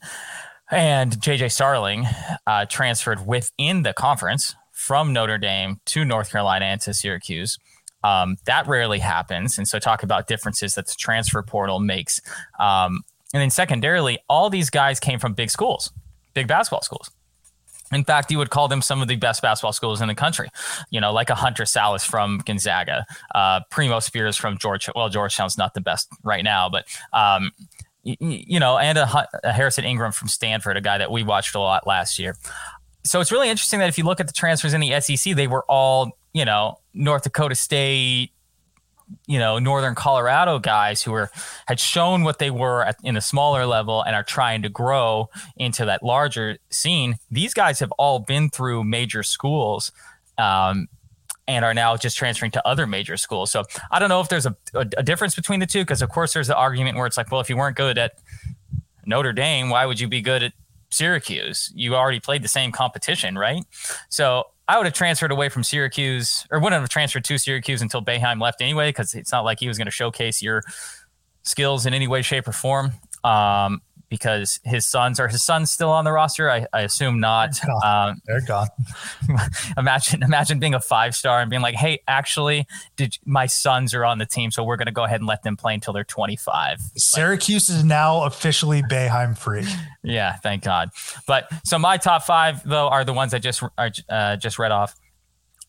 [0.69, 2.05] and JJ Starling
[2.47, 7.57] uh, transferred within the conference from Notre Dame to North Carolina and to Syracuse.
[8.03, 9.57] Um, that rarely happens.
[9.57, 12.21] And so, talk about differences that the transfer portal makes.
[12.59, 13.01] Um,
[13.33, 15.91] and then, secondarily, all these guys came from big schools
[16.33, 17.11] big basketball schools.
[17.91, 20.49] In fact, you would call them some of the best basketball schools in the country.
[20.91, 23.05] You know, like a Hunter Sallis from Gonzaga,
[23.35, 24.89] uh, Primo Spears from George.
[24.95, 27.51] Well, Georgetown's not the best right now, but um,
[28.03, 31.53] you, you know, and a, a Harrison Ingram from Stanford, a guy that we watched
[31.53, 32.37] a lot last year.
[33.03, 35.47] So it's really interesting that if you look at the transfers in the SEC, they
[35.47, 38.31] were all you know North Dakota State,
[39.27, 41.29] you know northern colorado guys who were
[41.67, 45.29] had shown what they were at, in a smaller level and are trying to grow
[45.57, 47.15] into that larger scene.
[47.29, 49.91] These guys have all been through major schools
[50.37, 50.87] um,
[51.47, 53.51] and are now just transferring to other major schools.
[53.51, 56.09] So i don't know if there's a, a, a difference between the two because of
[56.09, 58.13] course there's the argument where it's like well if you weren't good at
[59.05, 60.53] notre dame why would you be good at
[60.89, 61.71] syracuse?
[61.73, 63.63] You already played the same competition right?
[64.09, 68.01] So I would have transferred away from Syracuse or wouldn't have transferred to Syracuse until
[68.01, 70.63] Boeheim left anyway, because it's not like he was going to showcase your
[71.43, 72.93] skills in any way, shape, or form.
[73.23, 73.81] Um,
[74.11, 76.51] because his sons are his sons still on the roster?
[76.51, 77.51] I, I assume not.
[77.55, 78.09] They're gone.
[78.09, 78.67] Um, They're gone.
[79.77, 84.03] imagine imagine being a five star and being like, hey, actually, did my sons are
[84.03, 86.03] on the team, so we're going to go ahead and let them play until they're
[86.03, 86.79] 25.
[86.97, 89.65] Syracuse like, is now officially Boeheim free.
[90.03, 90.89] Yeah, thank God.
[91.25, 94.73] But so my top five though are the ones I just are, uh, just read
[94.73, 94.93] off.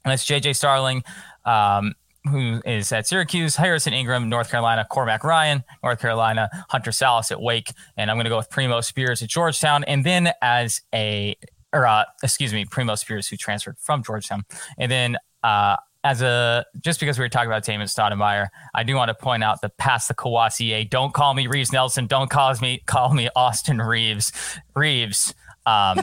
[0.05, 1.05] And that's JJ Starling.
[1.45, 1.95] Um,
[2.31, 7.41] who is at Syracuse, Harrison Ingram, North Carolina, Cormac Ryan, North Carolina, Hunter Sallis at
[7.41, 11.37] Wake, and I'm going to go with Primo Spears at Georgetown, and then as a
[11.73, 14.45] or uh, excuse me, Primo Spears who transferred from Georgetown,
[14.79, 18.95] and then uh, as a just because we were talking about Damon Stoudemire, I do
[18.97, 22.07] want to point out the past the Kowacie Don't call me Reeves Nelson.
[22.07, 24.33] Don't call me call me Austin Reaves.
[24.75, 25.35] Reeves
[25.67, 25.99] um,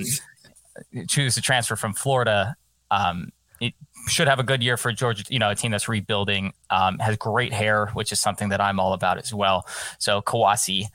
[1.07, 2.55] choose to transfer from Florida.
[2.91, 3.73] Um, it,
[4.09, 5.23] should have a good year for Georgia.
[5.29, 8.79] You know, a team that's rebuilding, um, has great hair, which is something that I'm
[8.79, 9.65] all about as well.
[9.99, 10.85] So Kowacie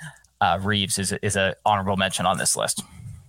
[0.40, 2.82] uh, Reeves is is a honorable mention on this list.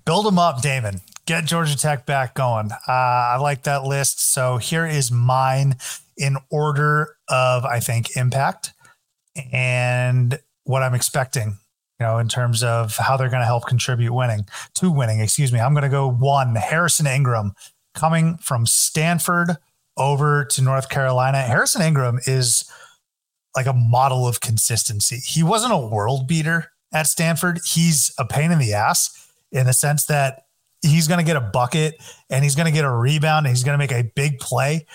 [0.06, 1.02] Build them up, Damon.
[1.26, 2.72] Get Georgia Tech back going.
[2.72, 4.34] Uh, I like that list.
[4.34, 5.78] So here is mine
[6.18, 8.74] in order of I think impact
[9.52, 11.58] and what I'm expecting.
[12.00, 15.22] You know, in terms of how they're going to help contribute winning to winning.
[15.22, 15.62] Excuse me.
[15.62, 16.54] I'm going to go one.
[16.56, 17.54] Harrison Ingram
[17.94, 19.56] coming from Stanford
[19.98, 21.41] over to North Carolina.
[21.41, 22.70] Harrison Ingram is
[23.56, 25.18] like a model of consistency.
[25.26, 27.60] He wasn't a world beater at Stanford.
[27.66, 30.43] He's a pain in the ass in the sense that
[30.82, 31.96] he's going to get a bucket
[32.30, 34.86] and he's going to get a rebound and he's going to make a big play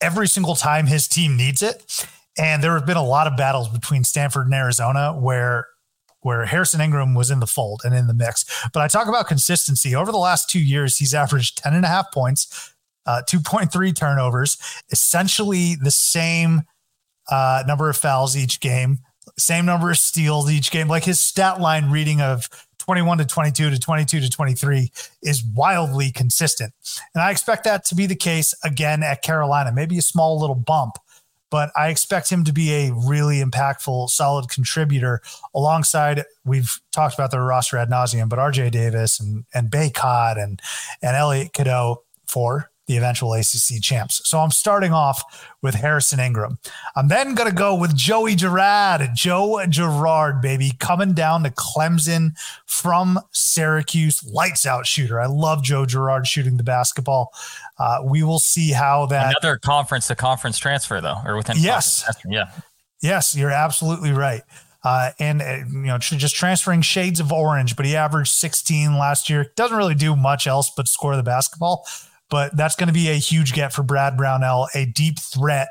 [0.00, 2.06] every single time his team needs it.
[2.38, 5.66] And there have been a lot of battles between Stanford and Arizona where
[6.20, 8.44] where Harrison Ingram was in the fold and in the mix.
[8.72, 9.94] But I talk about consistency.
[9.94, 12.74] Over the last two years, he's averaged 10 and a half points,
[13.06, 14.58] uh, 2.3 turnovers,
[14.90, 16.62] essentially the same
[17.30, 18.98] uh, number of fouls each game,
[19.38, 20.88] same number of steals each game.
[20.88, 22.48] Like his stat line reading of
[22.78, 24.90] 21 to 22 to 22 to 23
[25.22, 26.72] is wildly consistent.
[27.14, 30.54] And I expect that to be the case again at Carolina, maybe a small little
[30.54, 30.98] bump
[31.50, 35.22] but I expect him to be a really impactful, solid contributor
[35.54, 36.24] alongside.
[36.44, 40.60] We've talked about the roster ad nauseum, but RJ Davis and and Bacot and
[41.02, 44.20] and Elliot Cadeau for the eventual ACC champs.
[44.28, 46.58] So I'm starting off with Harrison Ingram.
[46.94, 49.08] I'm then going to go with Joey Girard.
[49.14, 55.20] Joe Girard, baby, coming down to Clemson from Syracuse, lights out shooter.
[55.20, 57.32] I love Joe Girard shooting the basketball.
[57.78, 62.08] Uh, we will see how that another conference to conference transfer though, or within yes,
[62.24, 62.50] yeah,
[63.02, 64.42] yes, you're absolutely right.
[64.84, 69.28] Uh, and uh, you know, just transferring shades of orange, but he averaged 16 last
[69.28, 69.52] year.
[69.56, 71.84] Doesn't really do much else but score the basketball
[72.28, 75.68] but that's going to be a huge get for Brad Brownell, a deep threat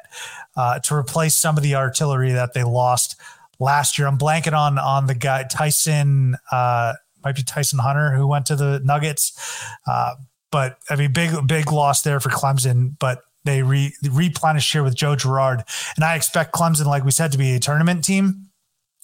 [0.55, 3.19] uh, to replace some of the artillery that they lost
[3.59, 4.07] last year.
[4.07, 6.93] I'm blanking on on the guy Tyson, uh,
[7.23, 10.15] might be Tyson Hunter who went to the Nuggets, uh,
[10.51, 13.21] but I mean big big loss there for Clemson, but.
[13.45, 15.63] They re, replenished here with Joe Girard,
[15.95, 18.49] and I expect Clemson, like we said, to be a tournament team.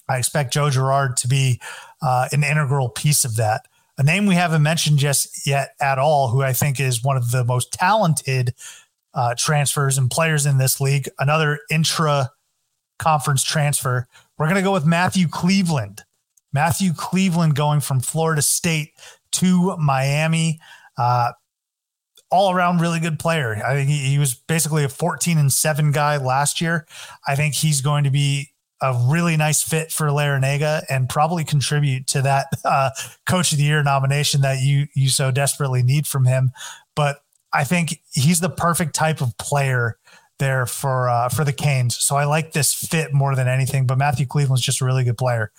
[0.08, 1.60] I expect Joe Girard to be
[2.02, 3.68] uh, an integral piece of that
[4.02, 7.30] a name we haven't mentioned just yet at all, who I think is one of
[7.30, 8.52] the most talented
[9.14, 11.08] uh, transfers and players in this league.
[11.20, 12.30] Another intra
[12.98, 14.08] conference transfer.
[14.36, 16.02] We're going to go with Matthew Cleveland.
[16.52, 18.90] Matthew Cleveland going from Florida State
[19.32, 20.58] to Miami.
[20.98, 21.30] Uh,
[22.28, 23.62] all around really good player.
[23.64, 26.86] I think he, he was basically a 14 and 7 guy last year.
[27.28, 28.51] I think he's going to be
[28.82, 32.90] a really nice fit for Larrañaga and probably contribute to that uh,
[33.26, 36.50] Coach of the Year nomination that you you so desperately need from him.
[36.94, 37.20] But
[37.52, 39.98] I think he's the perfect type of player
[40.38, 41.96] there for uh, for the Canes.
[41.96, 43.86] So I like this fit more than anything.
[43.86, 45.52] But Matthew Cleveland's just a really good player.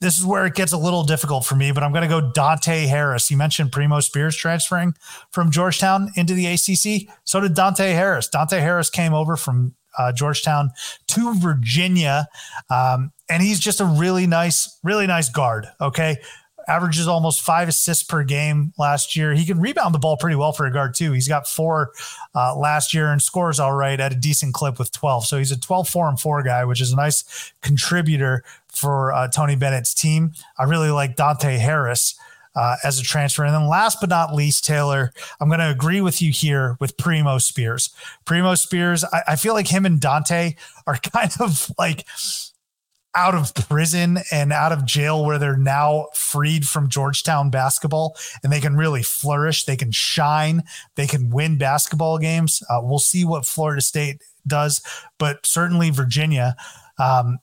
[0.00, 2.30] This is where it gets a little difficult for me, but I'm going to go
[2.32, 3.32] Dante Harris.
[3.32, 4.94] You mentioned Primo Spears transferring
[5.32, 7.12] from Georgetown into the ACC.
[7.24, 8.28] So did Dante Harris.
[8.28, 10.70] Dante Harris came over from uh, Georgetown
[11.08, 12.28] to Virginia.
[12.70, 15.66] Um, and he's just a really nice, really nice guard.
[15.80, 16.16] Okay.
[16.66, 19.32] averages almost five assists per game last year.
[19.32, 21.12] He can rebound the ball pretty well for a guard, too.
[21.12, 21.92] He's got four
[22.34, 25.24] uh, last year and scores all right at a decent clip with 12.
[25.26, 29.28] So he's a 12, 4, and 4 guy, which is a nice contributor for uh,
[29.28, 30.32] Tony Bennett's team.
[30.58, 32.18] I really like Dante Harris.
[32.58, 33.44] Uh, as a transfer.
[33.44, 36.96] And then last but not least, Taylor, I'm going to agree with you here with
[36.96, 37.90] Primo Spears.
[38.24, 42.04] Primo Spears, I, I, feel like him and Dante are kind of like
[43.14, 48.52] out of prison and out of jail where they're now freed from Georgetown basketball and
[48.52, 49.64] they can really flourish.
[49.64, 50.64] They can shine.
[50.96, 52.60] They can win basketball games.
[52.68, 54.82] Uh, we'll see what Florida State does,
[55.18, 56.56] but certainly Virginia.
[56.98, 57.38] Um,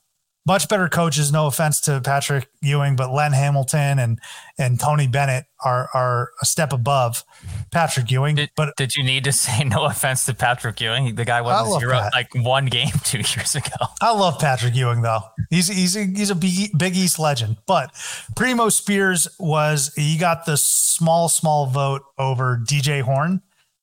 [0.46, 1.32] much better coaches.
[1.32, 4.18] No offense to Patrick Ewing, but Len Hamilton and
[4.58, 7.24] and Tony Bennett are are a step above
[7.72, 8.36] Patrick Ewing.
[8.36, 11.16] Did, but did you need to say no offense to Patrick Ewing?
[11.16, 13.86] The guy won zero like one game two years ago.
[14.00, 15.20] I love Patrick Ewing though.
[15.50, 17.56] He's he's a, he's a big, big East legend.
[17.66, 17.90] But
[18.36, 23.42] Primo Spears was he got the small small vote over DJ Horne.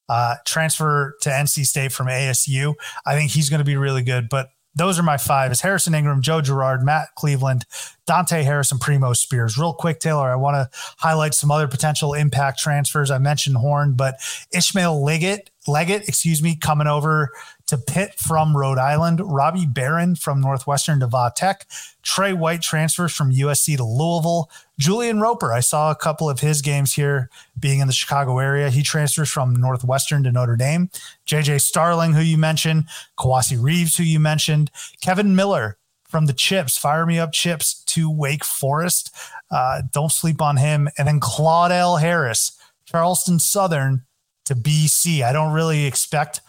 [0.09, 2.76] Uh, transfer to NC State from ASU.
[3.05, 4.28] I think he's going to be really good.
[4.30, 7.65] But those are my five is Harrison Ingram, Joe Girard, Matt Cleveland,
[8.05, 9.57] Dante Harrison, Primo Spears.
[9.57, 13.11] Real quick, Taylor, I want to highlight some other potential impact transfers.
[13.11, 14.15] I mentioned Horne, but
[14.51, 17.30] Ishmael Leggett, Leggett, excuse me, coming over
[17.67, 21.67] to Pitt from Rhode Island, Robbie Beran from Northwestern to Va Tech,
[22.01, 24.49] Tre White transfers from USC to Louisville,
[24.80, 25.53] Julian Roper.
[25.53, 28.69] I saw a couple of his games here being in the Chicago area.
[28.69, 30.89] He transfers from Northwestern to Notre Dame.
[31.28, 32.86] JJ Starling, who you mentioned,
[33.17, 34.71] Kowacie Reeves, who you mentioned,
[35.01, 39.15] Kevin Miller from the Chips, fire me up Chips to Wake Forest.
[39.51, 40.89] Uh, don't sleep on him.
[40.97, 44.03] And then Claudell Harris, Charleston Southern
[44.45, 45.24] to BC.
[45.24, 46.41] I don't really expect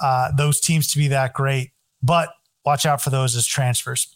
[0.00, 1.70] uh, those teams to be that great,
[2.02, 2.30] but
[2.64, 4.15] watch out for those as transfers.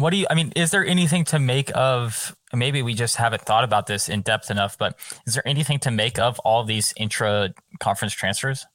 [0.00, 3.42] What do you, I mean, is there anything to make of, maybe we just haven't
[3.42, 6.92] thought about this in depth enough, but is there anything to make of all these
[6.96, 8.66] intra conference transfers?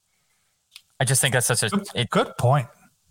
[0.98, 2.68] I just think that's such a good, it, good point.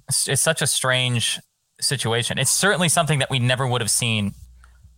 [0.09, 1.39] It's, it's such a strange
[1.79, 2.37] situation.
[2.39, 4.33] It's certainly something that we never would have seen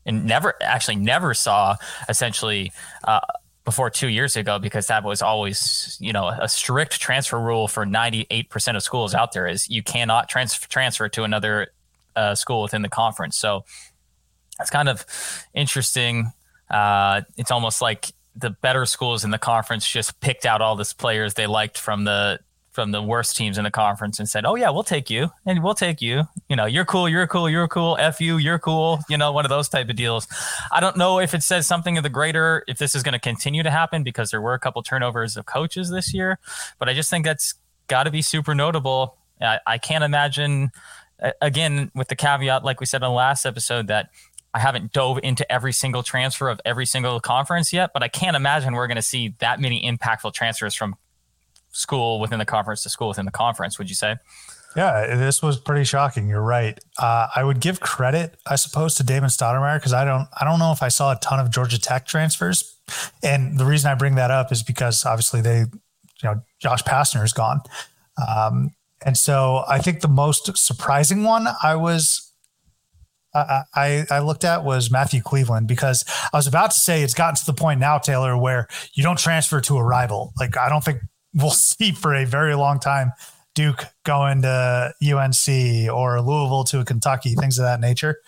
[0.06, 1.76] and never actually never saw
[2.08, 2.72] essentially
[3.04, 3.20] uh,
[3.66, 7.86] before two years ago because that was always you know a strict transfer rule for
[7.86, 11.68] 98% of schools out there is you cannot trans- transfer to another
[12.18, 13.64] uh, school within the conference so
[14.60, 15.06] it's kind of
[15.54, 16.32] interesting
[16.70, 20.94] uh, it's almost like the better schools in the conference just picked out all these
[20.94, 22.40] players they liked from the
[22.78, 25.64] from the worst teams in the conference and said, "Oh yeah, we'll take you, and
[25.64, 26.26] we'll take you.
[26.48, 27.98] You know, you're cool, you're cool, you're cool.
[28.00, 29.00] F you, you're cool.
[29.10, 30.28] You know, one of those type of deals."
[30.72, 33.20] I don't know if it says something of the greater if this is going to
[33.20, 36.38] continue to happen because there were a couple turnovers of coaches this year,
[36.78, 37.56] but I just think that's
[37.88, 39.18] got to be super notable.
[39.42, 40.70] I, I can't imagine,
[41.42, 44.10] again, with the caveat, like we said on the last episode, that
[44.54, 48.36] I haven't dove into every single transfer of every single conference yet, but I can't
[48.36, 50.96] imagine we're going to see that many impactful transfers from
[51.70, 54.16] school within the conference to school within the conference, would you say?
[54.76, 56.28] Yeah, this was pretty shocking.
[56.28, 56.78] You're right.
[57.00, 60.60] Uh, I would give credit, I suppose, to Damon Stoudamire because I don't, I don't
[60.60, 62.76] know if I saw a ton of Georgia Tech transfers,
[63.24, 67.24] and the reason I bring that up is because obviously they, you know, Josh Pastner
[67.24, 67.62] is gone,
[68.28, 68.72] um,
[69.06, 72.28] and so I think the most surprising one I was
[73.34, 77.36] I, I looked at was Matthew Cleveland because I was about to say it's gotten
[77.36, 80.34] to the point now, Taylor, where you don't transfer to a rival.
[80.40, 81.02] Like I don't think
[81.34, 83.12] we'll see for a very long time
[83.54, 88.22] Duke going to UNC or Louisville to Kentucky, things of that nature.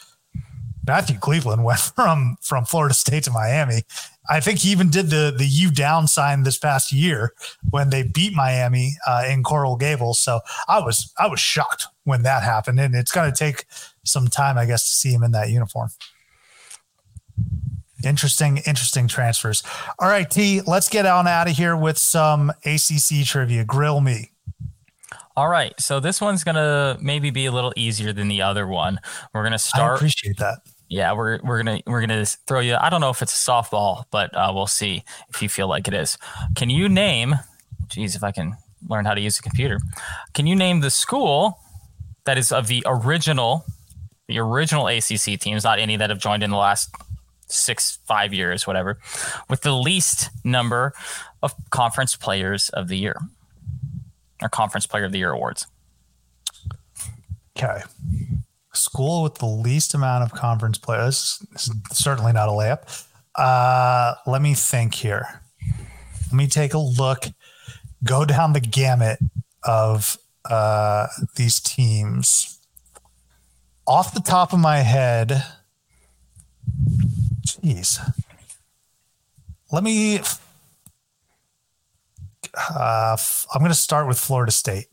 [0.86, 3.84] Matthew Cleveland went from from Florida State to Miami.
[4.30, 7.34] I think he even did the the U down sign this past year
[7.72, 10.20] when they beat Miami uh, in Coral Gables.
[10.20, 13.66] So I was I was shocked when that happened, and it's going to take
[14.04, 15.90] some time, I guess, to see him in that uniform.
[18.04, 19.62] Interesting, interesting transfers.
[19.98, 23.66] All right, T, let's get on out of here with some ACC trivia.
[23.66, 24.32] Grill me.
[25.36, 29.00] All right, so this one's gonna maybe be a little easier than the other one.
[29.34, 29.94] We're gonna start.
[29.94, 30.60] I appreciate that.
[30.90, 32.76] Yeah, we're we're gonna we're gonna throw you.
[32.76, 35.88] I don't know if it's a softball, but uh, we'll see if you feel like
[35.88, 36.18] it is.
[36.56, 37.36] Can you name?
[37.88, 39.80] Geez, if I can learn how to use a computer,
[40.34, 41.60] can you name the school
[42.26, 43.66] that is of the original,
[44.28, 46.90] the original ACC teams, not any that have joined in the last
[47.48, 48.98] six, five years, whatever,
[49.50, 50.94] with the least number
[51.42, 53.16] of conference players of the year
[54.42, 55.68] or conference player of the year awards.
[57.58, 57.82] Okay.
[58.74, 61.44] School with the least amount of conference players.
[61.56, 63.06] is certainly not a layup.
[63.36, 65.42] Uh, let me think here.
[66.26, 67.26] Let me take a look,
[68.04, 69.20] go down the gamut
[69.64, 70.18] of
[70.50, 72.60] uh, these teams.
[73.88, 75.44] Off the top of my head,
[77.48, 78.00] Jeez.
[79.72, 80.22] let me.
[82.76, 83.18] Uh,
[83.54, 84.88] I'm going to start with Florida State.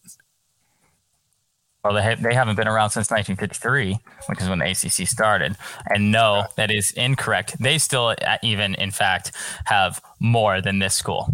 [1.86, 5.56] Well, they, ha- they haven't been around since 1953, which is when the ACC started.
[5.86, 7.56] And no, that is incorrect.
[7.60, 9.30] They still, uh, even in fact,
[9.66, 11.28] have more than this school.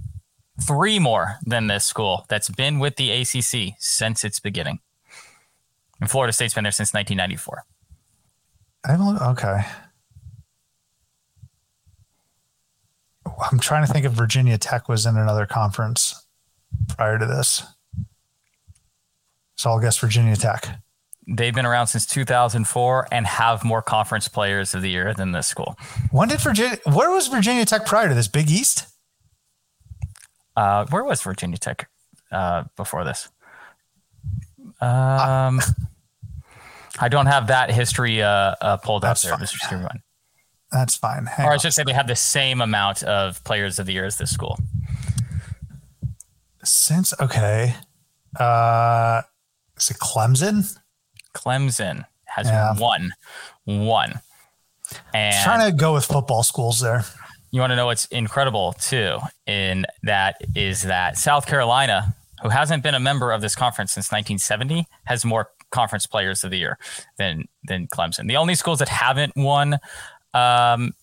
[0.61, 4.81] Three more than this school that's been with the ACC since its beginning.
[6.03, 7.65] And Florida State's been there since 1994.
[8.85, 8.97] I
[9.31, 9.65] okay.
[13.51, 16.27] I'm trying to think if Virginia Tech was in another conference
[16.89, 17.63] prior to this.
[19.63, 20.81] So I'll guess Virginia Tech.
[21.29, 25.47] They've been around since 2004 and have more conference players of the year than this
[25.47, 25.79] school.
[26.11, 26.79] When did Virginia?
[26.85, 28.27] Where was Virginia Tech prior to this?
[28.27, 28.89] Big East.
[30.57, 31.89] Uh, where was Virginia Tech
[32.33, 33.29] uh, before this?
[34.81, 35.61] Um,
[36.99, 39.59] I don't have that history uh, uh pulled up there, Mr.
[39.59, 40.03] Stevenson.
[40.73, 41.27] That's fine.
[41.27, 44.07] Hang or I should say they have the same amount of players of the year
[44.07, 44.59] as this school.
[46.65, 47.77] Since okay,
[48.41, 49.23] uh,
[49.77, 50.79] is it Clemson?
[51.35, 52.77] Clemson has yeah.
[52.79, 53.13] one,
[53.65, 54.21] one.
[55.15, 57.05] And trying to go with football schools there.
[57.51, 59.19] You want to know what's incredible too?
[59.47, 64.11] In that is that South Carolina, who hasn't been a member of this conference since
[64.11, 66.79] 1970, has more conference players of the year
[67.19, 68.27] than than Clemson.
[68.27, 69.79] The only schools that haven't won
[70.35, 70.95] um,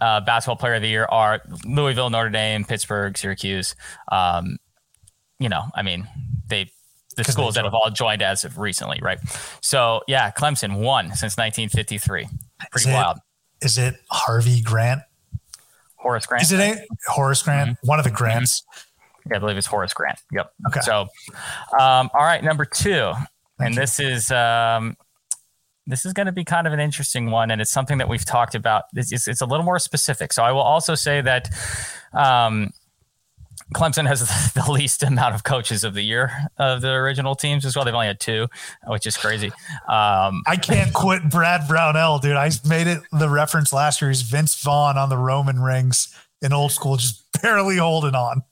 [0.00, 3.74] uh, basketball player of the year are Louisville, Notre Dame, Pittsburgh, Syracuse.
[4.10, 4.58] Um,
[5.38, 6.06] you know, I mean,
[6.48, 6.70] they
[7.26, 9.18] the schools that have all joined as of recently, right?
[9.62, 12.26] So yeah, Clemson won since 1953.
[12.70, 13.18] Pretty is wild.
[13.60, 15.02] It, is it Harvey Grant?
[15.96, 16.42] Horace Grant.
[16.42, 17.70] Is it a Horace Grant?
[17.70, 17.86] Mm-hmm.
[17.86, 18.62] One of the Grants.
[19.28, 20.18] Yeah, I believe it's Horace Grant.
[20.32, 20.50] Yep.
[20.68, 20.80] Okay.
[20.80, 21.06] So,
[21.78, 23.26] um, all right, number two, Thank
[23.60, 23.80] and you.
[23.80, 24.96] this is um,
[25.86, 28.24] this is going to be kind of an interesting one, and it's something that we've
[28.24, 28.84] talked about.
[28.94, 30.32] It's, it's, it's a little more specific.
[30.32, 31.50] So I will also say that
[32.14, 32.70] um,
[33.74, 34.20] Clemson has
[34.54, 37.84] the least amount of coaches of the year of the original teams as well.
[37.84, 38.48] They've only had two,
[38.86, 39.48] which is crazy.
[39.88, 42.36] Um, I can't quit Brad Brownell, dude.
[42.36, 44.10] I made it the reference last year.
[44.10, 48.42] He's Vince Vaughn on the Roman rings in old school, just barely holding on.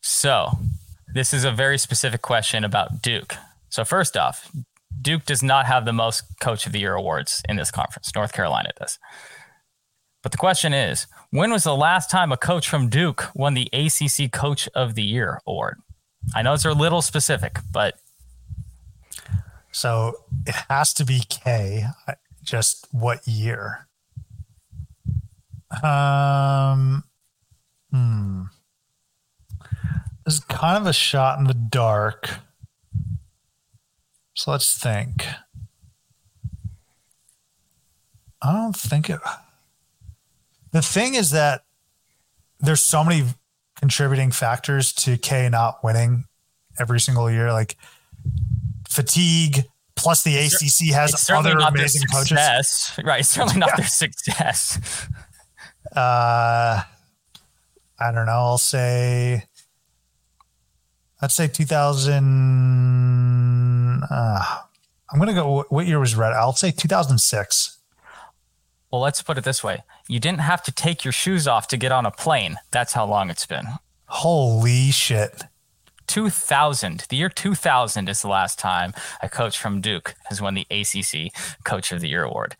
[0.00, 0.50] So,
[1.12, 3.34] this is a very specific question about Duke.
[3.70, 4.50] So, first off,
[5.02, 8.14] Duke does not have the most Coach of the Year awards in this conference.
[8.14, 8.98] North Carolina does.
[10.26, 13.70] But the question is, when was the last time a coach from Duke won the
[13.72, 15.80] ACC Coach of the Year award?
[16.34, 17.94] I know it's a little specific, but
[19.70, 21.84] so it has to be K.
[22.42, 23.86] Just what year?
[25.84, 27.04] Um,
[27.92, 28.42] hmm.
[30.24, 32.30] This is kind of a shot in the dark.
[34.34, 35.24] So let's think.
[38.42, 39.20] I don't think it.
[40.76, 41.62] The thing is that
[42.60, 43.24] there's so many
[43.76, 46.26] contributing factors to K not winning
[46.78, 47.78] every single year, like
[48.86, 49.64] fatigue.
[49.94, 52.92] Plus, the ACC has other amazing coaches.
[53.02, 53.76] Right, it's certainly not yeah.
[53.76, 55.08] their success.
[55.94, 56.82] Uh,
[57.98, 58.32] I don't know.
[58.32, 59.44] I'll say,
[61.22, 64.02] I'd say 2000.
[64.02, 64.58] Uh,
[65.10, 65.64] I'm gonna go.
[65.70, 66.34] What year was Red?
[66.34, 67.78] I'll say 2006.
[68.90, 71.76] Well, let's put it this way you didn't have to take your shoes off to
[71.76, 72.56] get on a plane.
[72.70, 73.66] That's how long it's been.
[74.06, 75.42] Holy shit.
[76.06, 78.92] 2000, the year 2000 is the last time
[79.22, 81.32] a coach from Duke has won the ACC
[81.64, 82.56] Coach of the Year award.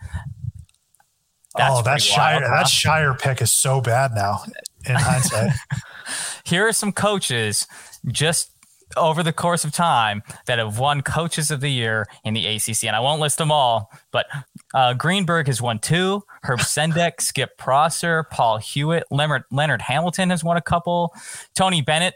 [1.56, 2.56] That's oh, that Scheyer, huh?
[2.56, 4.43] that Scheyer pick is so bad now
[4.85, 5.52] in hindsight.
[6.44, 7.66] Here are some coaches
[8.09, 8.51] just
[8.96, 12.84] over the course of time that have won coaches of the year in the ACC.
[12.84, 14.26] And I won't list them all, but
[14.74, 16.22] uh, Greenberg has won two.
[16.42, 21.14] Herb Sendek, Skip Prosser, Paul Hewitt, Leonard, Leonard Hamilton has won a couple.
[21.54, 22.14] Tony Bennett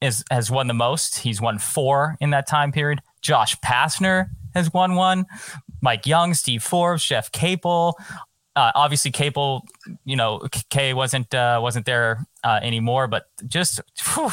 [0.00, 1.18] is has won the most.
[1.18, 3.00] He's won four in that time period.
[3.22, 5.26] Josh Pastner has won one.
[5.82, 7.96] Mike Young, Steve Forbes, Jeff Capel,
[8.60, 9.64] uh, obviously, Capel,
[10.04, 13.80] you know, K wasn't uh, wasn't there uh, anymore, but just
[14.14, 14.30] whew,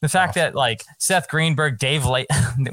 [0.00, 2.26] the fact that like Seth Greenberg, Dave Late,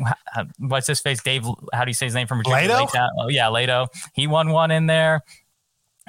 [0.57, 1.21] what's his face?
[1.21, 2.67] Dave, how do you say his name from Virginia?
[2.67, 3.09] Leitao?
[3.19, 3.89] Oh yeah, Leitao.
[4.15, 5.21] He won one in there.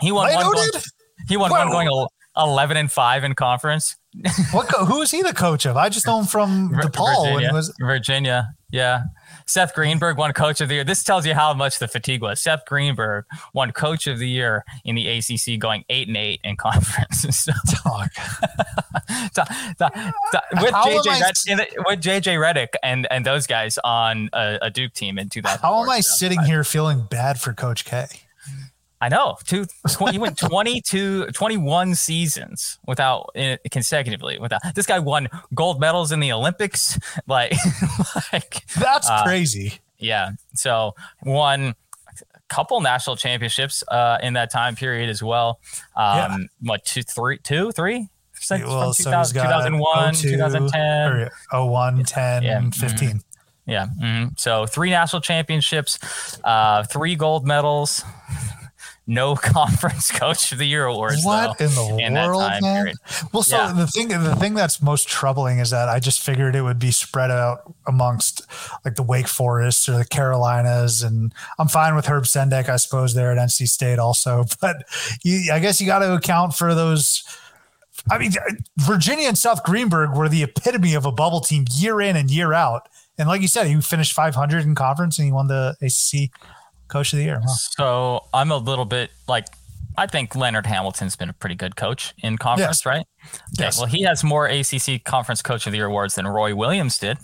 [0.00, 0.54] He won Leitao one.
[0.54, 0.70] Going,
[1.28, 3.96] he won one going eleven and five in conference.
[4.52, 4.70] what?
[4.70, 5.76] Who is he the coach of?
[5.76, 7.34] I just know him from DePaul.
[7.34, 7.52] Virginia.
[7.52, 8.54] Was- Virginia.
[8.70, 9.02] Yeah.
[9.46, 10.84] Seth Greenberg won Coach of the Year.
[10.84, 12.40] This tells you how much the fatigue was.
[12.40, 16.56] Seth Greenberg won Coach of the Year in the ACC, going eight and eight in
[16.62, 17.22] conference.
[17.36, 18.10] so, talk.
[20.60, 25.28] with JJ with JJ Redick and and those guys on a, a Duke team in
[25.28, 25.60] 2000.
[25.60, 28.06] How am I sitting here feeling bad for Coach K?
[29.02, 29.36] I know.
[29.44, 35.80] Two, 20, he went 22, 21 seasons without uh, consecutively without this guy won gold
[35.80, 36.98] medals in the Olympics.
[37.26, 37.54] Like,
[38.32, 39.74] like that's uh, crazy.
[39.98, 40.30] Yeah.
[40.54, 41.74] So won
[42.08, 45.60] a couple national championships uh, in that time period as well.
[45.96, 46.36] Um, yeah.
[46.60, 48.08] What two, three, two, three?
[48.50, 52.70] well, so 2001, 2010, 01, 10, yeah.
[52.70, 53.08] 15.
[53.08, 53.18] Mm-hmm.
[53.66, 53.86] Yeah.
[54.00, 54.34] Mm-hmm.
[54.36, 55.98] So three national championships,
[56.44, 58.02] uh, three gold medals,
[59.06, 61.24] no conference coach of the year awards.
[61.24, 62.92] What though, in the in world, man?
[63.32, 63.72] Well, so yeah.
[63.72, 66.90] the thing the thing that's most troubling is that I just figured it would be
[66.90, 68.46] spread out amongst
[68.84, 73.14] like the Wake Forests or the Carolinas, and I'm fine with Herb Sendek, I suppose,
[73.14, 74.44] there at NC State also.
[74.60, 74.84] But
[75.24, 77.24] you, I guess you got to account for those.
[78.10, 78.30] I mean,
[78.76, 82.52] Virginia and Seth Greenberg were the epitome of a bubble team year in and year
[82.52, 82.88] out.
[83.18, 86.30] And like you said, he finished 500 in conference and he won the ACC
[86.92, 87.40] coach of the year.
[87.40, 87.54] Wow.
[87.76, 89.46] So I'm a little bit like
[89.96, 92.86] I think Leonard Hamilton's been a pretty good coach in conference, yes.
[92.86, 93.06] right?
[93.24, 93.38] Okay.
[93.58, 93.78] Yes.
[93.78, 97.18] Well, he has more ACC Conference Coach of the Year awards than Roy Williams did.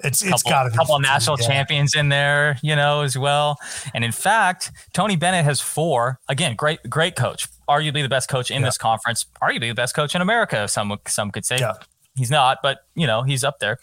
[0.00, 1.46] It's it's got to be a couple of national yeah.
[1.46, 3.56] champions in there, you know, as well.
[3.94, 6.20] And in fact, Tony Bennett has four.
[6.28, 8.68] Again, great great coach, arguably the best coach in yeah.
[8.68, 10.68] this conference, arguably the best coach in America.
[10.68, 11.74] Some some could say yeah.
[12.14, 13.78] he's not, but you know, he's up there.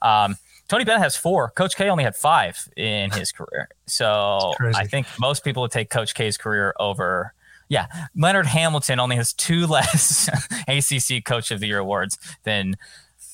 [0.00, 0.36] Um,
[0.68, 1.50] Tony Bennett has four.
[1.50, 3.68] Coach K only had five in his career.
[3.86, 7.34] So I think most people would take Coach K's career over.
[7.70, 7.86] Yeah,
[8.16, 10.28] Leonard Hamilton only has two less
[10.68, 12.76] ACC Coach of the Year awards than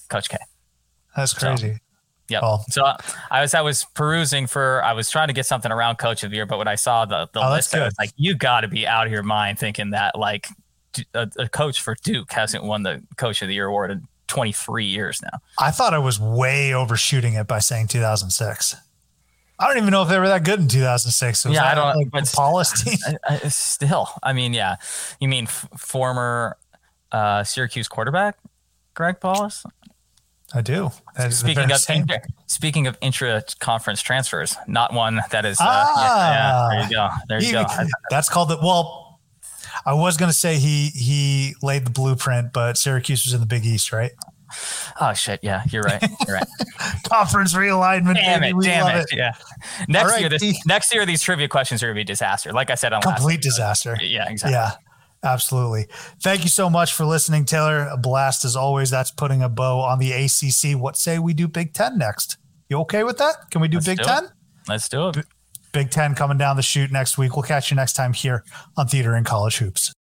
[0.09, 0.37] Coach K.
[1.17, 1.75] That's crazy.
[1.75, 1.79] So,
[2.29, 2.59] yeah.
[2.69, 2.91] So
[3.31, 6.31] I was I was perusing for I was trying to get something around Coach of
[6.31, 8.63] the Year, but when I saw the the oh, list, I was like, you got
[8.63, 10.49] to be out of your mind thinking that like
[11.13, 15.21] a, a, coach for Duke hasn't won the Coach of the Year award 23 years
[15.23, 15.39] now.
[15.59, 18.77] I thought I was way overshooting it by saying 2006.
[19.59, 21.47] I don't even know if they were that good in 2006.
[21.47, 21.97] yeah, I don't.
[21.97, 22.99] Like but Paulus team.
[23.07, 24.77] I, I, still, I mean, yeah.
[25.21, 26.57] You mean f- former
[27.13, 28.37] uh, Syracuse quarterback
[28.95, 29.65] Greg Paulus?
[30.53, 30.91] I do.
[31.31, 35.61] Speaking of inter, speaking of intra-conference transfers, not one that is.
[35.61, 37.09] Uh, ah, yeah, yeah, there you go.
[37.29, 37.67] There you he, go.
[38.11, 39.04] That's called the well.
[39.87, 43.47] I was going to say he he laid the blueprint, but Syracuse was in the
[43.47, 44.13] Big East, right?
[45.01, 45.41] Oh shit!
[45.43, 46.03] Yeah, you're right.
[46.27, 46.47] You're right.
[47.09, 48.15] Conference realignment.
[48.15, 48.51] Damn baby.
[48.51, 48.57] it!
[48.57, 49.07] We damn it.
[49.11, 49.17] it!
[49.17, 49.33] Yeah.
[49.89, 52.53] Next right, year, this, next year, these trivia questions are gonna be disaster.
[52.53, 53.97] Like I said on complete disaster.
[54.01, 54.53] Yeah, exactly.
[54.53, 54.73] Yeah.
[55.25, 55.87] Absolutely.
[56.23, 57.89] Thank you so much for listening, Taylor.
[57.91, 58.91] A blast as always.
[58.91, 60.79] That's putting a bow on the ACC.
[60.79, 62.37] What say we do Big Ten next?
[62.69, 63.51] You okay with that?
[63.51, 64.29] Can we do Let's Big do Ten?
[64.69, 65.25] Let's do it.
[65.75, 67.37] Big Ten coming down the chute next week.
[67.37, 68.45] We'll catch you next time here
[68.77, 69.95] on Theater and College Hoops.